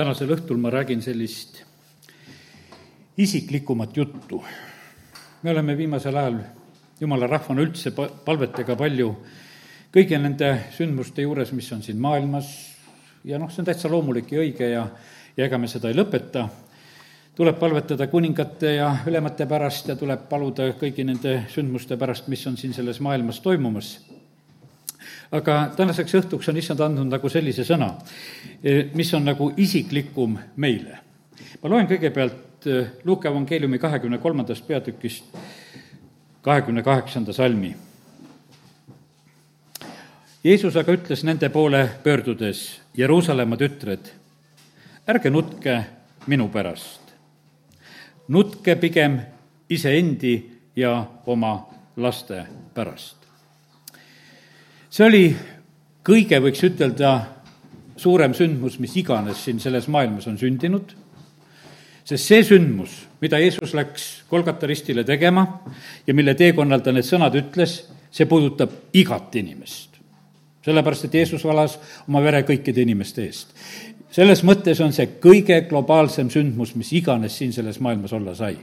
[0.00, 1.58] tänasel õhtul ma räägin sellist
[3.20, 4.42] isiklikumat juttu.
[5.42, 6.38] me oleme viimasel ajal
[7.00, 9.10] jumala rahvana üldse pa-, palvetega palju
[9.92, 12.48] kõigi nende sündmuste juures, mis on siin maailmas
[13.24, 14.86] ja noh, see on täitsa loomulik ja õige ja,
[15.36, 16.46] ja ega me seda ei lõpeta,
[17.36, 22.56] tuleb palvetada kuningate ja ülemate pärast ja tuleb paluda kõigi nende sündmuste pärast, mis on
[22.56, 23.98] siin selles maailmas toimumas
[25.30, 27.92] aga tänaseks õhtuks on issand andnud nagu sellise sõna,
[28.94, 30.98] mis on nagu isiklikum meile.
[31.62, 35.24] ma loen kõigepealt eh, Luuke evangeeliumi kahekümne kolmandast peatükist
[36.42, 37.74] kahekümne kaheksanda salmi.
[40.44, 44.08] Jeesus aga ütles nende poole pöördudes, Jeruusalemma tütred,
[45.06, 45.84] ärge nutke
[46.26, 47.00] minu pärast.
[48.28, 49.20] nutke pigem
[49.68, 53.19] iseendi ja oma laste pärast
[54.90, 55.26] see oli
[56.06, 57.12] kõige, võiks ütelda,
[58.00, 60.94] suurem sündmus, mis iganes siin selles maailmas on sündinud,
[62.04, 65.44] sest see sündmus, mida Jeesus läks Kolgata ristile tegema
[66.06, 69.88] ja mille teekonnal ta need sõnad ütles, see puudutab igat inimest.
[70.64, 73.54] sellepärast, et Jeesus valas oma vere kõikide inimeste eest.
[74.10, 78.56] selles mõttes on see kõige globaalsem sündmus, mis iganes siin selles maailmas olla sai.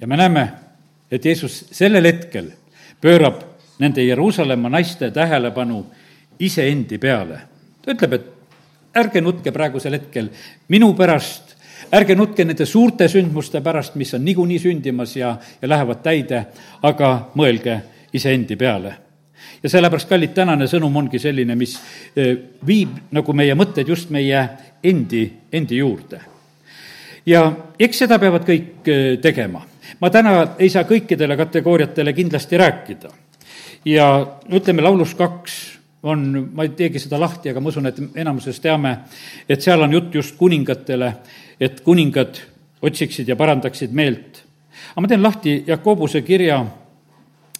[0.00, 0.52] ja me näeme,
[1.10, 2.52] et Jeesus sellel hetkel
[3.00, 3.51] pöörab
[3.82, 5.82] nende Jeruusalemma naiste tähelepanu
[6.40, 7.40] iseendi peale.
[7.82, 8.26] ta ütleb, et
[8.94, 10.28] ärge nutke praegusel hetkel
[10.68, 11.56] minu pärast,
[11.92, 16.44] ärge nutke nende suurte sündmuste pärast, mis on niikuinii sündimas ja, ja lähevad täide,
[16.82, 17.80] aga mõelge
[18.12, 18.98] iseendi peale
[19.62, 21.76] ja sellepärast, kallid, tänane sõnum ongi selline, mis
[22.16, 22.34] eh,
[22.66, 24.42] viib nagu meie mõtted just meie
[24.82, 26.20] endi, endi juurde.
[27.26, 27.44] ja
[27.78, 29.66] eks seda peavad kõik eh, tegema.
[30.00, 33.10] ma täna ei saa kõikidele kategooriatele kindlasti rääkida
[33.84, 34.06] ja
[34.52, 35.58] ütleme, laulus kaks
[36.02, 38.96] on, ma ei teegi seda lahti, aga ma usun, et enamuses teame,
[39.48, 41.12] et seal on jutt just kuningatele,
[41.60, 42.40] et kuningad
[42.82, 44.42] otsiksid ja parandaksid meelt.
[44.92, 46.64] aga ma teen lahti Jakobuse kirja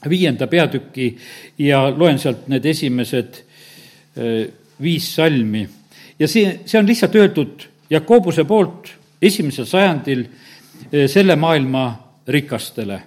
[0.08, 1.16] viienda peatüki
[1.58, 3.38] ja loen sealt need esimesed
[4.16, 4.48] eh,
[4.82, 5.68] viis salmi.
[6.18, 8.90] ja see, see on lihtsalt öeldud Jakobuse poolt
[9.22, 10.24] esimesel sajandil
[10.90, 11.86] eh, selle maailma
[12.26, 13.02] rikastele.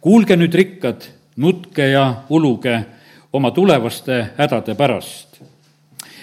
[0.00, 1.06] kuulge nüüd, rikkad
[1.38, 2.84] nutke ja uluge
[3.32, 5.40] oma tulevaste hädade pärast.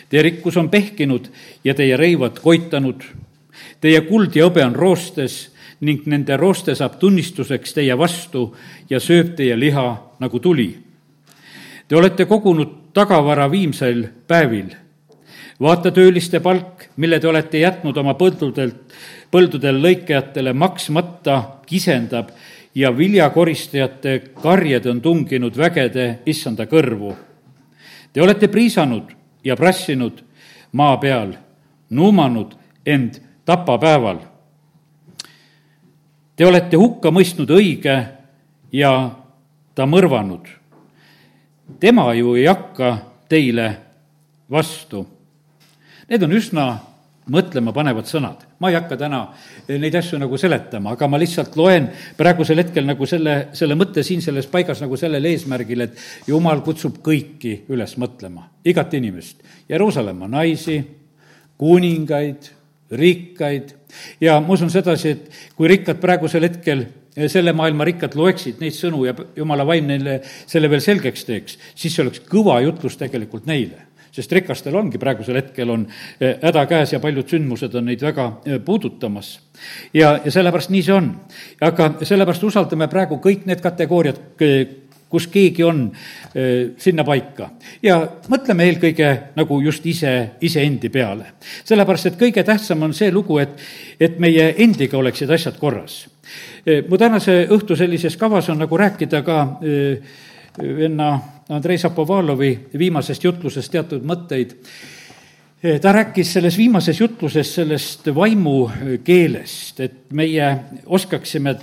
[0.10, 1.28] Teie rikkus on pehkinud
[1.64, 3.04] ja teie reivad koitanud.
[3.82, 5.56] Teie kuld ja hõbe on roostes
[5.86, 8.48] ning nende rooste saab tunnistuseks teie vastu
[8.90, 9.88] ja sööb teie liha
[10.20, 10.70] nagu tuli.
[11.88, 14.76] Te olete kogunud tagavara viimsel päevil.
[15.60, 18.92] vaata tööliste palk, mille te olete jätnud oma põldudelt,
[19.32, 22.34] põldudel lõikajatele maksmata, kisendab
[22.76, 27.14] ja viljakoristajate karjed on tunginud vägede issanda kõrvu.
[28.14, 29.12] Te olete priisanud
[29.44, 30.22] ja prassinud
[30.72, 31.34] maa peal,
[31.90, 32.56] nuumanud
[32.86, 34.20] end tapapäeval.
[36.36, 37.96] Te olete hukka mõistnud õige
[38.72, 38.92] ja
[39.76, 40.48] ta mõrvanud.
[41.80, 42.98] tema ju ei hakka
[43.30, 43.78] teile
[44.52, 45.08] vastu.
[46.10, 46.80] Need on üsna
[47.32, 48.44] mõtlemapanevad sõnad.
[48.60, 49.22] ma ei hakka täna
[49.68, 54.22] neid asju nagu seletama, aga ma lihtsalt loen praegusel hetkel nagu selle, selle mõtte siin
[54.22, 55.98] selles paigas nagu sellel eesmärgil, et
[56.28, 59.42] jumal kutsub kõiki üles mõtlema, igat inimest.
[59.70, 60.78] Jeruusalemma naisi,
[61.58, 62.52] kuningaid,
[62.92, 63.74] rikkaid
[64.22, 66.86] ja ma usun sedasi, et kui rikkad praegusel hetkel
[67.32, 71.96] selle maailma rikkad loeksid neid sõnu ja jumala vaim neile selle veel selgeks teeks, siis
[71.96, 73.85] see oleks kõva jutlus tegelikult neile
[74.16, 75.86] sest rikastel ongi praegusel hetkel on
[76.20, 79.40] eh, häda käes ja paljud sündmused on neid väga eh, puudutamas.
[79.94, 81.12] ja, ja sellepärast nii see on.
[81.62, 84.22] aga sellepärast usaldame praegu kõik need kategooriad,
[85.10, 85.86] kus keegi on
[86.82, 87.50] sinna paika.
[87.84, 88.00] ja
[88.32, 91.36] mõtleme eelkõige nagu just ise, iseendi peale.
[91.64, 93.56] sellepärast, et kõige tähtsam on see lugu, et,
[94.00, 96.06] et meie endiga oleksid asjad korras.
[96.90, 99.40] mu tänase õhtu sellises kavas on nagu rääkida ka
[100.58, 104.56] venna Andrei Zapovalovi viimasest jutlusest teatud mõtteid.
[105.82, 111.56] ta rääkis selles viimases jutluses sellest vaimukeelest, et meie oskaksime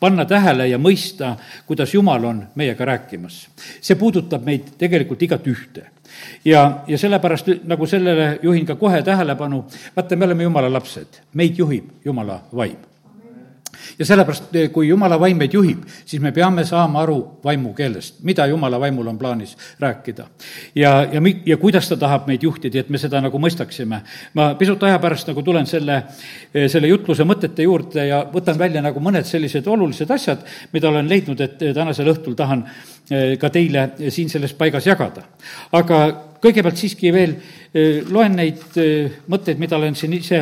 [0.00, 1.34] panna tähele ja mõista,
[1.66, 3.48] kuidas Jumal on meiega rääkimas.
[3.80, 5.86] see puudutab meid tegelikult igat ühte.
[6.44, 9.64] ja, ja sellepärast nagu sellele juhin ka kohe tähelepanu,
[9.96, 12.76] vaata, me oleme Jumala lapsed, meid juhib Jumala vaim
[13.98, 18.46] ja sellepärast, eh, kui jumala vaim meid juhib, siis me peame saama aru vaimukeelest, mida
[18.46, 20.26] jumala vaimul on plaanis rääkida.
[20.74, 24.00] ja, ja mi-, ja kuidas ta tahab meid juhtida, et me seda nagu mõistaksime.
[24.34, 26.02] ma pisut aja pärast nagu tulen selle,
[26.54, 31.08] eh, selle jutluse mõtete juurde ja võtan välja nagu mõned sellised olulised asjad, mida olen
[31.08, 32.64] leidnud, et eh, tänasel õhtul tahan
[33.38, 35.22] ka teile siin selles paigas jagada.
[35.72, 35.98] aga
[36.40, 37.34] kõigepealt siiski veel
[38.08, 38.62] loen neid
[39.28, 40.40] mõtteid, mida olen siin ise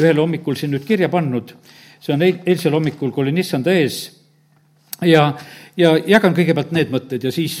[0.00, 1.54] ühel hommikul siin nüüd kirja pannud.
[2.02, 4.00] See on eil, eilsel hommikul, kui olin issanda ees
[5.06, 5.28] ja,
[5.76, 7.60] ja jagan kõigepealt need mõtted ja siis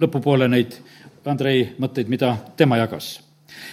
[0.00, 0.80] lõpupoole neid
[1.26, 3.16] Andrei mõtteid, mida tema jagas.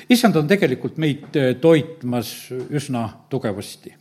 [0.09, 2.31] issand on tegelikult meid toitmas
[2.73, 3.93] üsna tugevasti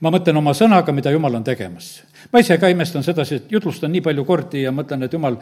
[0.00, 1.96] ma mõtlen oma sõnaga, mida jumal on tegemas
[2.32, 5.38] ma ise ka imestan sedasi, et jutlustan nii palju kordi ja mõtlen, et jumal,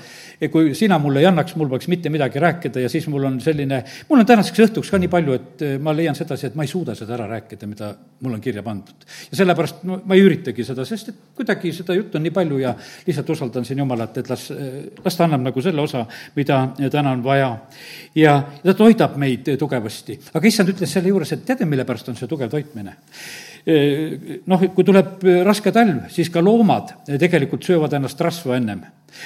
[0.53, 3.81] kui sina mulle ei annaks, mul poleks mitte midagi rääkida ja siis mul on selline,
[4.09, 6.71] mul on tänaseks õhtuks ka nii palju, et eh, ma leian sedasi, et ma ei
[6.71, 7.91] suuda seda ära rääkida, mida
[8.25, 9.06] mul on kirja pandud.
[9.31, 12.61] ja sellepärast no, ma ei üritagi seda, sest et kuidagi seda juttu on nii palju
[12.62, 12.75] ja
[13.06, 16.05] lihtsalt usaldan siin Jumalat, et las, eh, las ta annab nagu selle osa,
[16.37, 16.61] mida
[16.91, 17.51] täna on vaja.
[18.15, 22.17] ja ta toidab meid tugevasti, aga issand ütles selle juures, et teate, mille pärast on
[22.19, 22.97] see tugev toitmine?
[23.65, 28.83] Noh, kui tuleb raske talv, siis ka loomad tegelikult söövad ennast rasva ennem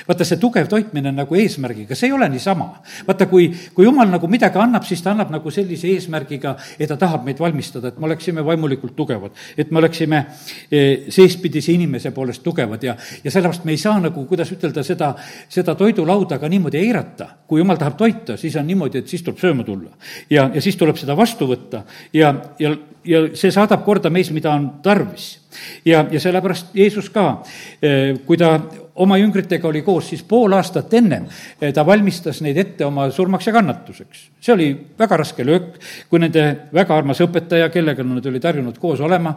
[0.08, 2.68] vaata, see tugev toitmine on nagu eesmärgiga, see ei ole niisama.
[3.06, 6.96] vaata, kui, kui jumal nagu midagi annab, siis ta annab nagu sellise eesmärgiga, et ta
[6.96, 9.30] tahab meid valmistada, et me oleksime vaimulikult tugevad.
[9.56, 10.24] et me oleksime
[10.70, 15.14] eh, seespidise inimese poolest tugevad ja, ja sellepärast me ei saa nagu, kuidas ütelda, seda,
[15.48, 17.28] seda toidulauda ka niimoodi eirata.
[17.46, 19.90] kui jumal tahab toita, siis on niimoodi, et siis tuleb sööma tulla.
[20.30, 22.74] ja, ja siis tuleb seda vastu võtta ja, ja,
[23.04, 25.38] ja see saadab korda meis, mida on tarvis.
[25.84, 27.42] ja, ja sellepärast Jeesus ka,
[27.82, 28.58] eh, kui ta
[29.04, 31.26] oma jüngritega oli koos, siis pool aastat ennem
[31.60, 34.28] eh, ta valmistas neid ette oma surmaks ja kannatuseks.
[34.40, 34.68] see oli
[34.98, 35.74] väga raske löök,
[36.10, 39.34] kui nende väga armas õpetaja, kellega nad olid harjunud koos olema,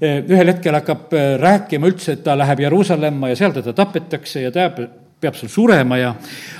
[0.00, 4.46] eh, ühel hetkel hakkab eh, rääkima üldse, et ta läheb Jeruusalemma ja seal teda tapetakse
[4.46, 4.70] ja ta
[5.20, 6.14] peab, seal surema ja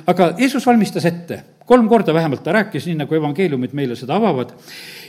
[0.08, 4.54] aga Jeesus valmistas ette, kolm korda vähemalt ta rääkis, nii nagu evangeeliumid meile seda avavad.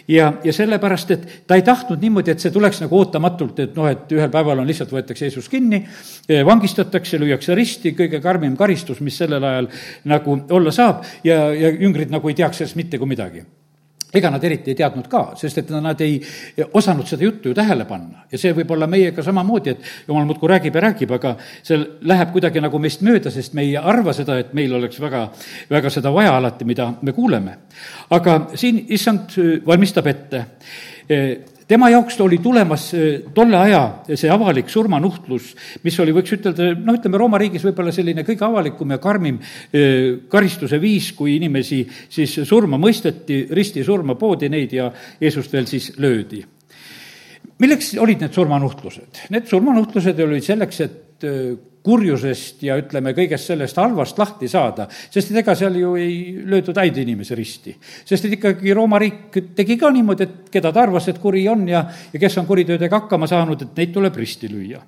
[0.07, 3.89] Ja, ja sellepärast, et ta ei tahtnud niimoodi, et see tuleks nagu ootamatult, et noh,
[3.91, 5.81] et ühel päeval on lihtsalt võetakse Jeesus kinni,
[6.29, 9.67] eh, vangistatakse, lüüakse risti, kõige karmim karistus, mis sellel ajal
[10.07, 11.03] nagu olla saab.
[11.27, 13.44] Ja, ja jüngrid nagu ei teaks sellest mitte kui midagi
[14.13, 16.15] ega nad eriti ei teadnud ka, sest et nad ei
[16.74, 18.24] osanud seda juttu ju tähele panna.
[18.31, 22.31] ja see võib olla meiega samamoodi, et jumal muudkui räägib ja räägib, aga see läheb
[22.31, 25.27] kuidagi nagu meist mööda, sest me ei arva seda, et meil oleks väga,
[25.69, 27.57] väga seda vaja alati, mida me kuuleme.
[28.09, 29.36] aga siin issand
[29.68, 30.45] valmistab ette
[31.68, 33.81] tema jaoks oli tulemas äh, tolle aja
[34.16, 35.52] see avalik surmanuhtlus,
[35.84, 40.28] mis oli, võiks ütelda, noh, ütleme Rooma riigis võib-olla selline kõige avalikum ja karmim äh,
[40.31, 44.90] karistuse viis, kui inimesi siis surma mõisteti, ristisurma poodi neid ja
[45.22, 46.44] Jeesust veel siis löödi.
[47.60, 49.25] milleks olid need surmanuhtlused?
[49.34, 55.31] Need surmanuhtlused olid selleks, et äh, kurjusest ja ütleme, kõigest sellest halvast lahti saada, sest
[55.31, 57.75] et ega seal ju ei löödud häid inimesi risti.
[58.06, 61.66] sest et ikkagi Rooma riik tegi ka niimoodi, et keda ta arvas, et kuri on
[61.69, 64.81] ja, ja kes on kuritöödega hakkama saanud, et neid tuleb risti lüüa.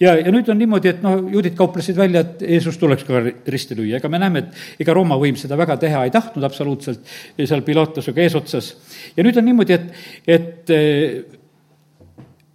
[0.00, 3.76] ja, ja nüüd on niimoodi, et noh, juudid kauplesid välja, et Jeesus tuleks ka risti
[3.78, 7.04] lüüa, ega me näeme, et ega Rooma võim seda väga teha ei tahtnud absoluutselt,
[7.38, 8.74] seal Pilatusega eesotsas.
[9.16, 9.92] ja nüüd on niimoodi, et,
[10.38, 11.37] et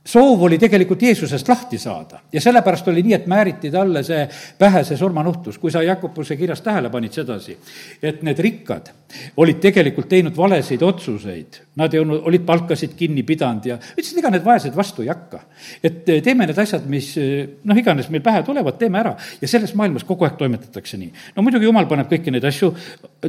[0.05, 4.25] soov oli tegelikult Jeesusest lahti saada ja sellepärast oli nii, et määriti talle see
[4.59, 7.55] pähe, see surmanuhtlus, kui sa Jakobuse kirjas tähele panid sedasi,
[8.03, 8.91] et need rikkad
[9.37, 14.33] olid tegelikult teinud valesid otsuseid, nad ei olnud, olid palkasid kinni pidanud ja ütlesid, ega
[14.33, 15.39] need vaesed vastu ei hakka.
[15.83, 19.47] et eh, teeme need asjad, mis eh, noh, iganes meil pähe tulevad, teeme ära ja
[19.47, 21.11] selles maailmas kogu aeg toimetatakse nii.
[21.35, 22.73] no muidugi jumal paneb kõiki neid asju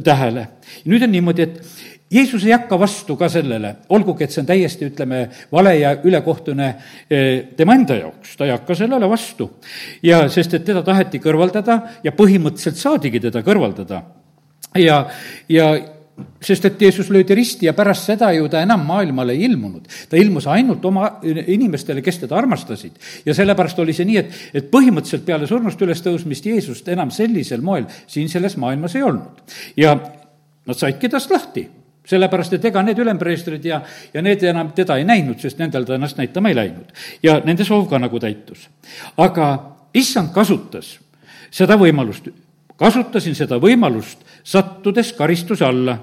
[0.03, 0.47] tähele.
[0.85, 4.87] nüüd on niimoodi, et Jeesus ei hakka vastu ka sellele, olgugi et see on täiesti,
[4.91, 6.69] ütleme, vale ja ülekohtune
[7.09, 9.49] eh, tema enda jaoks, ta ei hakka sellele vastu.
[10.03, 14.01] ja sest, et teda taheti kõrvaldada ja põhimõtteliselt saadigi teda kõrvaldada.
[14.79, 15.03] ja,
[15.49, 15.67] ja
[16.39, 19.87] sest et Jeesus löödi risti ja pärast seda ju ta enam maailmale ei ilmunud.
[20.09, 22.99] ta ilmus ainult oma inimestele, kes teda armastasid.
[23.25, 27.89] ja sellepärast oli see nii, et, et põhimõtteliselt peale surnust ülestõusmist Jeesust enam sellisel moel
[28.07, 29.57] siin selles maailmas ei olnud.
[29.77, 29.97] ja
[30.65, 31.67] nad saidki tast lahti
[32.05, 33.81] sellepärast, et ega need ülempreestrid ja,
[34.13, 36.93] ja need enam teda ei näinud, sest nendel ta ennast näitama ei läinud.
[37.23, 38.69] ja nende soov ka nagu täitus.
[39.17, 39.47] aga
[39.93, 40.97] issand kasutas
[41.51, 42.29] seda võimalust,
[42.77, 45.97] kasutasin seda võimalust, sattudes karistuse alla.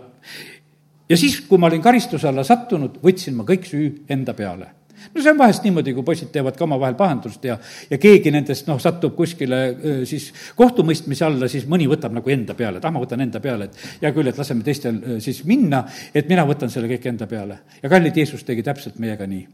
[1.08, 5.22] ja siis, kui ma olin karistuse alla sattunud, võtsin ma kõik süü enda peale no
[5.22, 7.58] see on vahest niimoodi, kui poisid teevad ka omavahel pahandust ja,
[7.90, 9.60] ja keegi nendest noh, satub kuskile
[10.08, 13.68] siis kohtumõistmise alla, siis mõni võtab nagu enda peale, et ah, ma võtan enda peale,
[13.68, 17.58] et hea küll, et laseme teistel siis minna, et mina võtan selle kõik enda peale.
[17.82, 19.46] ja kallid Jeesus tegi täpselt meiega nii.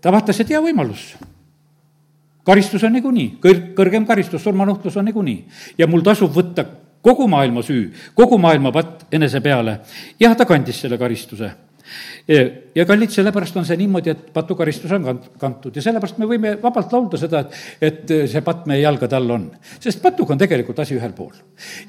[0.00, 1.12] ta vaatas, et hea võimalus
[2.46, 5.40] karistus on niikuinii, kõr-, kõrgem karistus, surmanuhtlus on niikuinii.
[5.78, 6.66] ja mul tasub võtta
[7.02, 9.80] kogu maailma süü, kogu maailma patt enese peale.
[10.20, 11.50] jah, ta kandis selle karistuse
[12.74, 16.52] ja kallid, sellepärast on see niimoodi, et patukaristus on kant-, kantud ja sellepärast me võime
[16.62, 19.46] vabalt laulda seda, et, et see patt meie jalgade all on.
[19.82, 21.32] sest patuga on tegelikult asi ühel pool.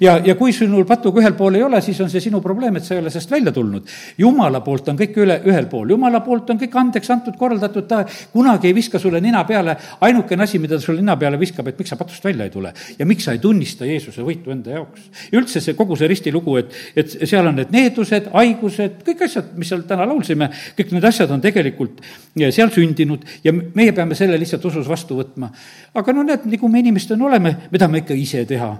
[0.01, 2.87] ja, ja kui sinul patuga ühel pool ei ole, siis on see sinu probleem, et
[2.87, 3.87] sa ei ole sellest välja tulnud.
[4.17, 8.03] jumala poolt on kõik üle, ühel pool, jumala poolt on kõik andeks antud, korraldatud, ta
[8.33, 11.77] kunagi ei viska sulle nina peale, ainukene asi, mida ta sulle nina peale viskab, et
[11.77, 15.07] miks sa patust välja ei tule ja miks sa ei tunnista Jeesuse võitu enda jaoks.
[15.31, 19.53] ja üldse see, kogu see ristilugu, et, et seal on need needused, haigused, kõik asjad,
[19.57, 22.01] mis seal täna laulsime, kõik need asjad on tegelikult
[22.49, 25.51] seal sündinud ja meie peame selle lihtsalt usus vastu võtma.
[25.93, 28.71] aga no näed, nagu me inimestena oleme, me tahame ikka ise teha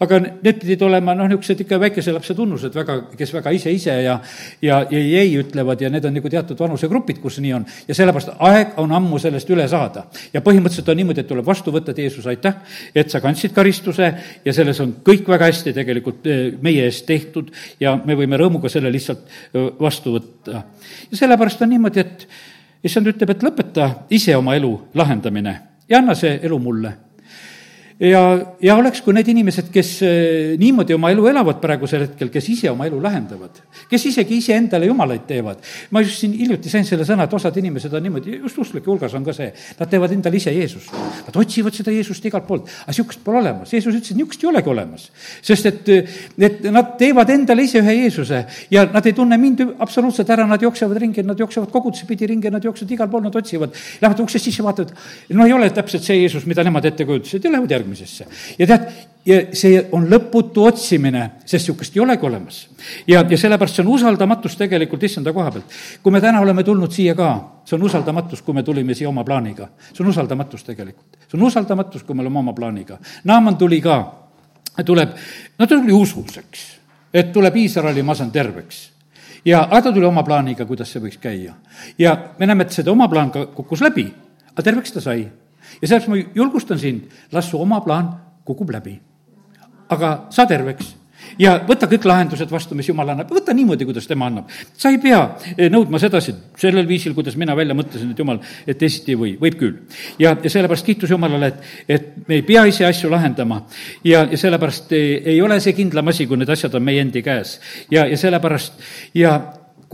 [0.00, 3.96] aga need pidid olema noh, niisugused ikka väikese lapse tunnused väga, kes väga ise, ise
[4.02, 4.18] ja
[4.62, 7.66] ja, ja ei ütlevad ja need on nagu teatud vanusegrupid, kus nii on.
[7.88, 10.06] ja sellepärast aeg on ammu sellest üle saada.
[10.32, 12.56] ja põhimõtteliselt on niimoodi, et tuleb vastu võtta, et Jeesus, aitäh,
[12.94, 14.10] et sa kandsid karistuse
[14.44, 18.72] ja selles on kõik väga hästi tegelikult eh, meie eest tehtud ja me võime rõõmuga
[18.72, 20.64] selle lihtsalt eh, vastu võtta.
[21.10, 22.28] ja sellepärast on niimoodi, et
[22.84, 26.92] issand ütleb, et lõpeta ise oma elu lahendamine ja anna see elu mulle
[28.00, 28.20] ja,
[28.62, 32.70] ja oleks kui need inimesed, kes eh, niimoodi oma elu elavad praegusel hetkel, kes ise
[32.72, 33.60] oma elu lahendavad,
[33.90, 35.62] kes isegi iseendale jumalaid teevad.
[35.94, 39.14] ma just siin hiljuti sain selle sõna, et osad inimesed on niimoodi, just usklike hulgas
[39.14, 40.90] on ka see, nad teevad endale ise Jeesust.
[41.26, 43.70] Nad otsivad seda Jeesust igalt poolt, aga niisugust pole olemas.
[43.72, 45.06] Jeesus ütles, et niisugust ei olegi olemas.
[45.42, 45.88] sest et,
[46.38, 48.42] et nad teevad endale ise ühe Jeesuse
[48.74, 52.50] ja nad ei tunne mind absoluutselt ära, nad jooksevad ringi, nad jooksevad kogudusi pidi ringi,
[52.50, 53.74] nad jooksevad igal pool, nad otsivad.
[54.02, 54.94] Lähevad uksest sisse, vaatavad,
[55.30, 58.26] no ei ole täpselt see Jeesus, mida nemad ette kujutasid ja lähevad järgmisele järgmisesse.
[58.58, 58.88] ja tead,
[59.26, 62.68] ja see on lõputu otsimine, sest niisugust ei olegi olemas.
[63.06, 65.76] ja, ja sellepärast see on usaldamatus tegelikult issanda koha pealt.
[66.02, 67.30] kui me täna oleme tulnud siia ka,
[67.64, 69.68] see on usaldamatus, kui me tulime siia oma plaaniga.
[69.92, 71.18] see on usaldamatus tegelikult.
[71.28, 72.98] see on usaldamatus, kui me oleme oma plaaniga.
[73.24, 74.00] Naaman tuli ka,
[74.84, 75.14] tuleb,
[75.58, 76.66] no ta tuli ususeks,
[77.14, 78.90] et tuleb Iisraeli, ma saan terveks
[79.44, 81.54] ja aga ta tuli oma plaaniga, kuidas see võiks käia.
[81.98, 84.06] ja me näeme, et seda oma plaan ka kukkus läbi,
[84.52, 85.26] aga terveks ta sai
[85.80, 88.12] ja sellepärast ma julgustan sind, las su oma plaan
[88.44, 89.00] kukub läbi.
[89.88, 90.94] aga saa terveks
[91.38, 94.50] ja võta kõik lahendused vastu, mis jumal annab, võta niimoodi, kuidas tema annab.
[94.76, 95.20] sa ei pea
[95.56, 99.34] eh, nõudma sedasi, sellel viisil, kuidas mina välja mõtlesin, et jumal, et teisiti ei või,
[99.40, 99.80] võib küll.
[100.18, 103.64] ja, ja sellepärast kiitus Jumalale, et, et me ei pea ise asju lahendama
[104.04, 107.22] ja, ja sellepärast ei, ei ole see kindlam asi, kui need asjad on meie endi
[107.24, 107.58] käes.
[107.90, 108.80] ja, ja sellepärast
[109.14, 109.38] ja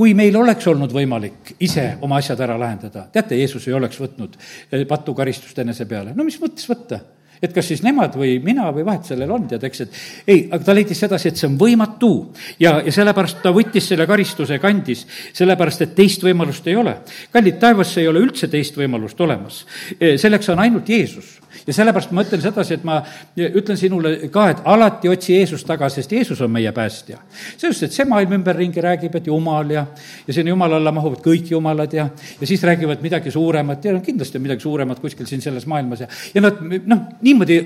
[0.01, 4.39] kui meil oleks olnud võimalik ise oma asjad ära lahendada, teate, Jeesus ei oleks võtnud
[4.41, 7.03] eh, patukaristust enese peale, no mis mõttes võtta?
[7.43, 10.63] Et kas siis nemad või mina või vahet sellel on, tead, eks, et ei, aga
[10.65, 12.13] ta leidis sedasi, et see on võimatu.
[12.61, 15.07] ja, ja sellepärast ta võttis selle karistuse, kandis,
[15.37, 16.97] sellepärast et teist võimalust ei ole.
[17.33, 19.65] kallid, taevas ei ole üldse teist võimalust olemas.
[19.99, 23.01] Eh, selleks on ainult Jeesus ja sellepärast ma ütlen sedasi, et ma
[23.37, 27.19] ütlen sinule ka, et alati otsi Jeesust taga, sest Jeesus on meie päästja.
[27.57, 29.87] sellepärast, et see maailm ümberringi räägib, et Jumal ja,
[30.27, 32.09] ja sinna Jumala alla mahuvad kõik jumalad ja,
[32.41, 36.09] ja siis räägivad midagi suuremat ja kindlasti on midagi suuremat kuskil siin selles maailmas ja,
[36.35, 37.57] ja nad noh, niimoodi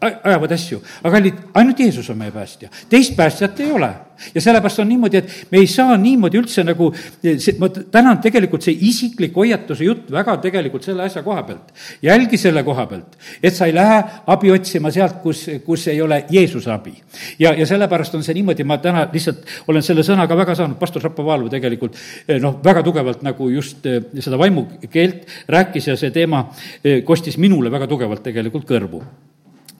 [0.00, 3.90] ajavad asju, aga kallid, ainult Jeesus on meie päästja, teist päästjat ei ole.
[4.34, 6.86] ja sellepärast on niimoodi, et me ei saa niimoodi üldse nagu,
[7.20, 11.72] see, ma tänan tegelikult see isiklik hoiatuse jutt väga tegelikult selle asja koha pealt.
[12.02, 16.22] jälgi selle koha pealt, et sa ei lähe abi otsima sealt, kus, kus ei ole
[16.30, 16.94] Jeesuse abi.
[17.38, 21.04] ja, ja sellepärast on see niimoodi, ma täna lihtsalt olen selle sõnaga väga saanud, pastor
[21.04, 21.96] Šapovalov tegelikult
[22.40, 26.46] noh, väga tugevalt nagu just eh, seda vaimukeelt rääkis ja see teema
[26.84, 29.04] eh, kostis minule väga tugevalt tegelikult kõrvu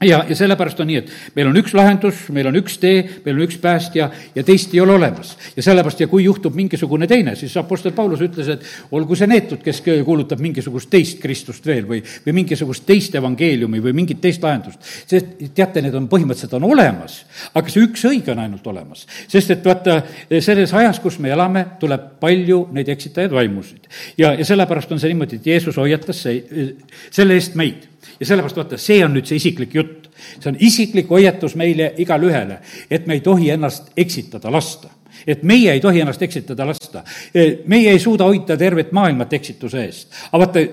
[0.01, 3.37] ja, ja sellepärast on nii, et meil on üks lahendus, meil on üks tee, meil
[3.39, 5.33] on üks päästja ja teist ei ole olemas.
[5.55, 9.63] ja sellepärast, ja kui juhtub mingisugune teine, siis Apostel Paulus ütles, et olgu see neetud,
[9.65, 14.85] kes kuulutab mingisugust teist Kristust veel või, või mingisugust teist evangeeliumi või mingit teist lahendust.
[15.07, 17.23] sest teate, need on põhimõtteliselt on olemas,
[17.57, 19.07] aga see üks õige on ainult olemas.
[19.27, 20.01] sest et vaata,
[20.39, 23.89] selles ajas, kus me elame, tuleb palju neid eksitajaid vaimusid.
[24.17, 26.73] ja, ja sellepärast on see niimoodi, et Jeesus hoiatas see,
[27.09, 30.09] selle eest meid ja sellepärast vaata, see on nüüd see isiklik jutt.
[30.39, 32.59] see on isiklik hoiatus meile igale ühele,
[32.89, 34.89] et me ei tohi ennast eksitada lasta
[35.27, 37.03] et meie ei tohi ennast eksitada lasta.
[37.33, 40.07] E, meie ei suuda hoida tervet maailmat eksituse eest.
[40.31, 40.63] aga vaata,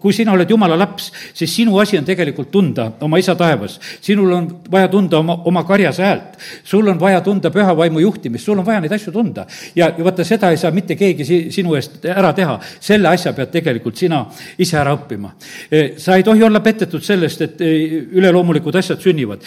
[0.00, 3.78] kui sina oled jumala laps, siis sinu asi on tegelikult tunda oma isa taevas.
[4.00, 6.38] sinul on vaja tunda oma, oma karjase häält.
[6.64, 9.46] sul on vaja tunda püha vaimu juhtimist, sul on vaja neid asju tunda.
[9.74, 12.58] ja, ja vaata, seda ei saa mitte keegi si-, sinu eest ära teha.
[12.80, 14.24] selle asja pead tegelikult sina
[14.58, 15.34] ise ära õppima.
[15.70, 17.74] E, sa ei tohi olla petetud sellest, et e,
[18.12, 19.44] üleloomulikud asjad sünnivad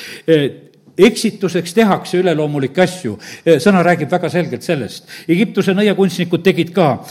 [0.98, 3.18] eksituseks tehakse üleloomulikke asju.
[3.58, 5.08] sõna räägib väga selgelt sellest.
[5.28, 7.04] Egiptuse nõiakunstnikud tegid ka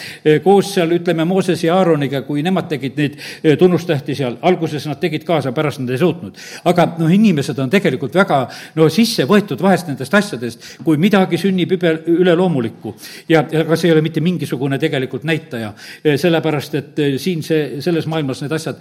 [0.45, 3.17] koos seal, ütleme, Moosese ja Aaroniga, kui nemad tegid neid
[3.59, 6.39] tunnustähti seal, alguses nad tegid kaasa, pärast nad ei suutnud.
[6.65, 8.39] aga noh, inimesed on tegelikult väga
[8.79, 12.95] no sisse võetud vahest nendest asjadest, kui midagi sünnib übe, üleloomulikku.
[13.29, 15.73] ja, aga see ei ole mitte mingisugune tegelikult näitaja,
[16.17, 18.79] sellepärast et siin see, selles maailmas need asjad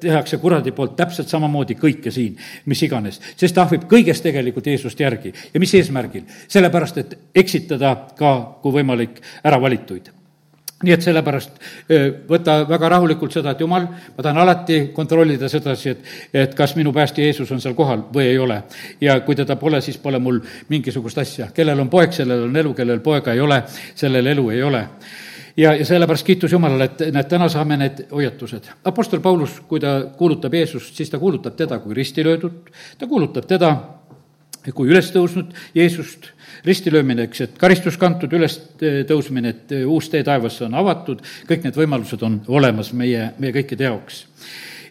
[0.00, 5.00] tehakse kuradi poolt täpselt samamoodi kõike siin, mis iganes, sest ahvib kõigest käis tegelikult Jeesust
[5.00, 6.24] järgi ja mis eesmärgil?
[6.48, 10.14] sellepärast, et eksitada ka, kui võimalik, äravalituid
[10.78, 11.56] nii et sellepärast
[12.28, 16.92] võta väga rahulikult seda, et jumal, ma tahan alati kontrollida sedasi, et, et kas minu
[16.94, 18.62] päästja Jeesus on seal kohal või ei ole.
[19.00, 21.48] ja kui teda pole, siis pole mul mingisugust asja.
[21.54, 23.62] kellel on poeg, sellel on elu, kellel poega ei ole,
[23.94, 24.84] sellel elu ei ole
[25.58, 28.70] ja, ja sellepärast kiitus Jumalale, et näed, täna saame need hoiatused.
[28.86, 33.50] Apostel Paulus, kui ta kuulutab Jeesust, siis ta kuulutab teda kui risti löödud, ta kuulutab
[33.50, 33.76] teda
[34.74, 36.30] kui ülestõusnud Jeesust,
[36.64, 42.24] ristilöömine, eks, et karistus kantud, ülestõusmine, et uus tee taevasse on avatud, kõik need võimalused
[42.26, 44.26] on olemas meie, meie kõikide jaoks.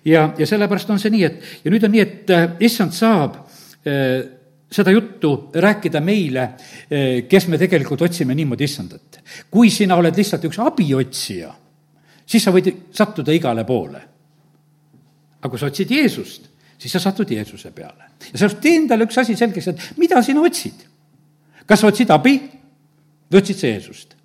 [0.06, 3.40] ja, ja sellepärast on see nii, et ja nüüd on nii, et äh, issand saab
[3.88, 4.24] äh,
[4.72, 9.22] seda juttu rääkida meile, äh, kes me tegelikult otsime niimoodi issandat.
[9.52, 11.54] kui sina oled lihtsalt üks abiotsija,
[12.26, 14.02] siis sa võid sattuda igale poole.
[15.38, 16.47] aga kui sa otsid Jeesust
[16.78, 18.12] siis sa satud Jeesuse peale.
[18.20, 20.86] ja sellepärast tee endale üks asi selgeks, et mida sina otsid.
[21.66, 22.38] kas sa otsid abi
[23.32, 24.16] või otsid sa Jeesust?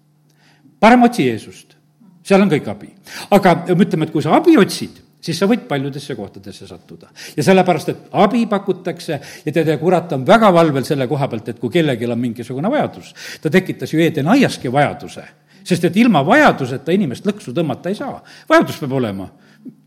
[0.80, 1.76] parem otsi Jeesust,
[2.23, 2.92] seal on kõik abi.
[3.30, 7.11] aga ütleme, et kui sa abi otsid, siis sa võid paljudesse kohtadesse sattuda.
[7.37, 11.49] ja sellepärast, et abi pakutakse ja tead, ja kurat on väga valvel selle koha pealt,
[11.49, 15.25] et kui kellelgi on mingisugune vajadus, ta tekitas ju Eeden aiaski vajaduse,
[15.64, 18.23] sest et ilma vajaduseta inimest lõksu tõmmata ei saa.
[18.49, 19.30] vajadus peab olema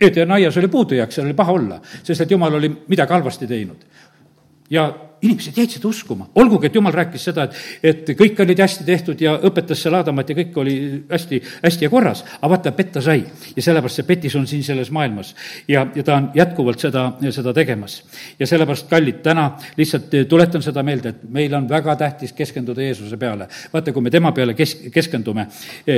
[0.02, 3.86] Eeden aias oli puudujääk, seal oli paha olla, sest et jumal oli midagi halvasti teinud.
[4.70, 8.86] ja inimesed jäid seda uskuma, olgugi et jumal rääkis seda, et, et kõik olid hästi
[8.88, 10.76] tehtud ja õpetas seal Aadamat ja kõik oli
[11.10, 13.24] hästi, hästi ja korras, aga vaata, petta sai.
[13.56, 15.34] ja sellepärast see petis on siin selles maailmas
[15.68, 17.98] ja, ja ta on jätkuvalt seda, seda tegemas.
[18.40, 23.18] ja sellepärast, kallid, täna lihtsalt tuletan seda meelde, et meil on väga tähtis keskenduda Jeesuse
[23.18, 23.48] peale.
[23.74, 25.48] vaata, kui me tema peale kes-, keskendume,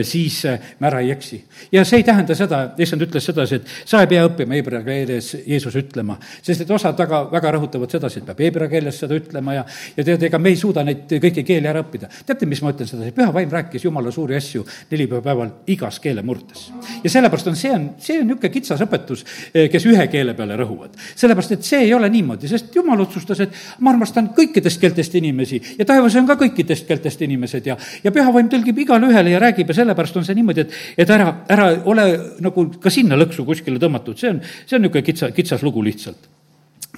[0.02, 0.44] siis
[0.80, 1.44] me ära ei eksi.
[1.72, 5.34] ja see ei tähenda seda, issand ütles sedasi, et sa ei pea õppima heebrea keeles
[5.46, 9.56] Jeesus ütlema, sest et osad väga, väga rõhutavad sedasi, et peab heebrea keeles seda ütlema
[9.58, 9.66] ja,
[9.98, 12.10] ja tead, ega me ei suuda neid kõiki keeli ära õppida.
[12.26, 16.68] teate, mis ma ütlen sedasi, püha vaim rääkis jumala suuri asju nelipühapäeval igas keele murdes.
[17.04, 20.58] ja sellepärast on, see on, see on niisugune kitsas õpetus, eh, kes ühe keele peale
[20.60, 20.96] rõhuvad.
[21.16, 25.62] sellepärast, et see ei ole niimoodi, sest jumal otsustas, et ma armastan kõikidest keeltest inimesi
[25.80, 29.44] ja taevas on ka kõikidest keeltest inimesed ja, ja püha vaim tõlgib igale ühele ja
[29.44, 32.08] räägib ja sellepärast on see niimoodi, et, et ära, ära ole
[32.44, 36.37] nagu ka sinna lõksu kuskile tõmmatud, see on, see on niisugune kitsa, kitsas lugu lihtsalt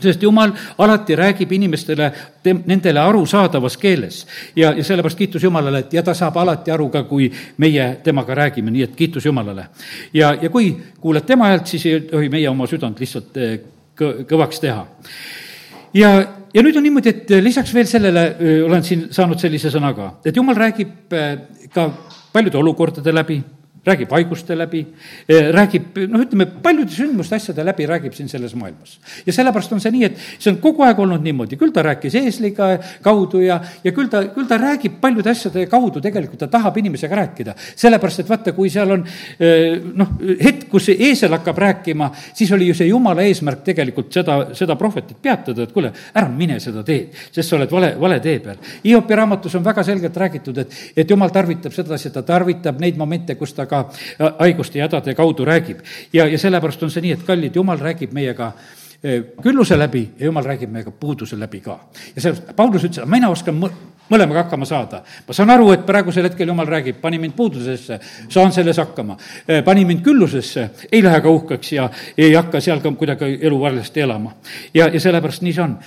[0.02, 2.12] sest jumal alati räägib inimestele
[2.66, 4.28] nendele arusaadavas keeles.
[4.56, 8.36] ja, ja sellepärast kiitus Jumalale, et ja ta saab alati aru ka, kui meie temaga
[8.36, 9.68] räägime, nii et kiitus Jumalale.
[10.14, 13.60] ja, ja kui kuuled tema häält, siis ei tohi meie oma südant lihtsalt eh,
[14.00, 14.86] kõ-, kõvaks teha.
[15.94, 16.12] ja,
[16.54, 20.14] ja nüüd on niimoodi, et lisaks veel sellele öö, olen siin saanud sellise sõna ka,
[20.26, 21.16] et Jumal räägib
[21.74, 21.90] ka
[22.34, 23.42] paljude olukordade läbi
[23.86, 24.82] räägib haiguste läbi,
[25.28, 29.00] eh, räägib noh, ütleme paljude sündmuste asjade läbi räägib siin selles maailmas.
[29.26, 32.16] ja sellepärast on see nii, et see on kogu aeg olnud niimoodi, küll ta rääkis
[32.20, 36.78] eesliga kaudu ja, ja küll ta, küll ta räägib paljude asjade kaudu, tegelikult ta tahab
[36.78, 37.56] inimesega rääkida.
[37.76, 39.06] sellepärast, et vaata, kui seal on
[39.40, 40.12] eh, noh,
[40.44, 45.22] hetk, kus eesel hakkab rääkima, siis oli ju see jumala eesmärk tegelikult seda, seda prohvetit
[45.22, 48.60] peatada, et kuule, ära mine seda teed, sest sa oled vale, vale tee peal.
[48.84, 53.36] Hiopi raamatus on väga selgelt räägitud, et, et jumal tarvitab sedasi, ta tarvitab neid momente,
[53.40, 53.86] kus ta ka
[54.40, 55.80] haiguste ja hädade kaudu räägib.
[56.14, 58.52] ja, ja sellepärast on see nii, et kallid, jumal räägib meiega
[59.04, 61.80] eh, külluse läbi ja jumal räägib meiega puuduse läbi ka.
[62.16, 63.62] ja sellepärast Paulus ütles, mina oskan
[64.10, 65.04] mõlemaga hakkama saada.
[65.28, 69.18] ma saan aru, et praegusel hetkel jumal räägib, pani mind puudusesse, saan selles hakkama.
[69.48, 73.60] Eh, pani mind küllusesse, ei lähe ka uhkeks ja ei hakka seal ka kuidagi elu
[73.60, 74.34] valesti elama.
[74.74, 75.78] ja, ja sellepärast nii see on.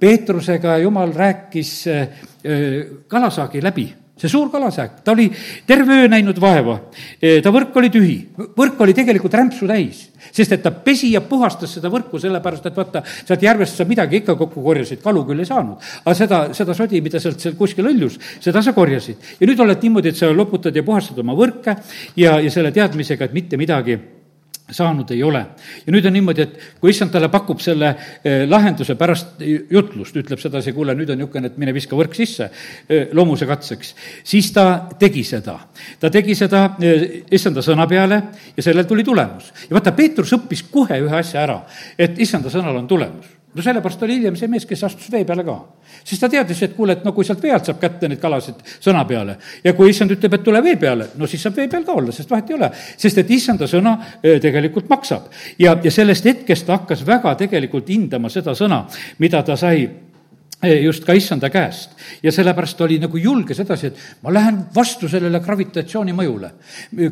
[0.00, 1.84] Peetrusega jumal rääkis
[3.08, 5.26] kalasaagi läbi see suur kalasääk, ta oli
[5.66, 6.76] terve öö näinud vaeva,
[7.18, 8.14] e, ta võrk oli tühi,
[8.54, 12.78] võrk oli tegelikult rämpsu täis, sest et ta pesi ja puhastas seda võrku, sellepärast et
[12.78, 15.82] vaata, sealt järvest sa midagi ikka kokku korjasid, kalu küll ei saanud.
[16.04, 19.34] aga seda, seda sodi, mida sealt seal kuskil õljus, seda sa korjasid.
[19.40, 21.74] ja nüüd oled niimoodi, et sa loputad ja puhastad oma võrke
[22.16, 23.98] ja, ja selle teadmisega, et mitte midagi
[24.70, 25.42] saanud ei ole.
[25.86, 27.90] ja nüüd on niimoodi, et kui issand talle pakub selle
[28.24, 32.48] eh, lahenduse pärast jutlust, ütleb sedasi, kuule, nüüd on niisugune, et mine viska võrk sisse
[32.48, 34.66] eh, loomuse katseks, siis ta
[34.98, 35.58] tegi seda.
[36.00, 38.22] ta tegi seda eh, issanda sõna peale
[38.56, 39.52] ja sellel tuli tulemus.
[39.68, 41.60] ja vaata, Peetrus õppis kohe ühe asja ära,
[41.98, 45.44] et issanda sõnal on tulemus no sellepärast oli hiljem see mees, kes astus vee peale
[45.46, 45.56] ka.
[46.04, 48.62] sest ta teadis, et kuule, et no kui sealt vee alt saab kätte neid kalasid
[48.84, 51.84] sõna peale ja kui issand ütleb, et tule vee peale, no siis saab vee peal
[51.86, 52.70] ka olla, sest vahet ei ole.
[52.96, 55.30] sest et issanda sõna tegelikult maksab.
[55.58, 58.84] ja, ja sellest hetkest ta hakkas väga tegelikult hindama seda sõna,
[59.18, 59.88] mida ta sai
[60.72, 61.90] just ka issanda käest.
[62.22, 66.50] ja sellepärast oli nagu julge sedasi, et ma lähen vastu sellele gravitatsiooni mõjule.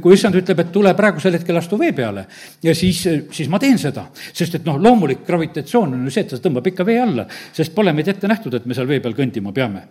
[0.01, 2.27] kui issand ütleb, et tule praegusel hetkel astu vee peale
[2.63, 4.07] ja siis, siis ma teen seda.
[4.33, 7.75] sest et noh, loomulik gravitatsioon on ju see, et ta tõmbab ikka vee alla, sest
[7.75, 9.83] pole meid ette nähtud, et me seal vee peal kõndima peame.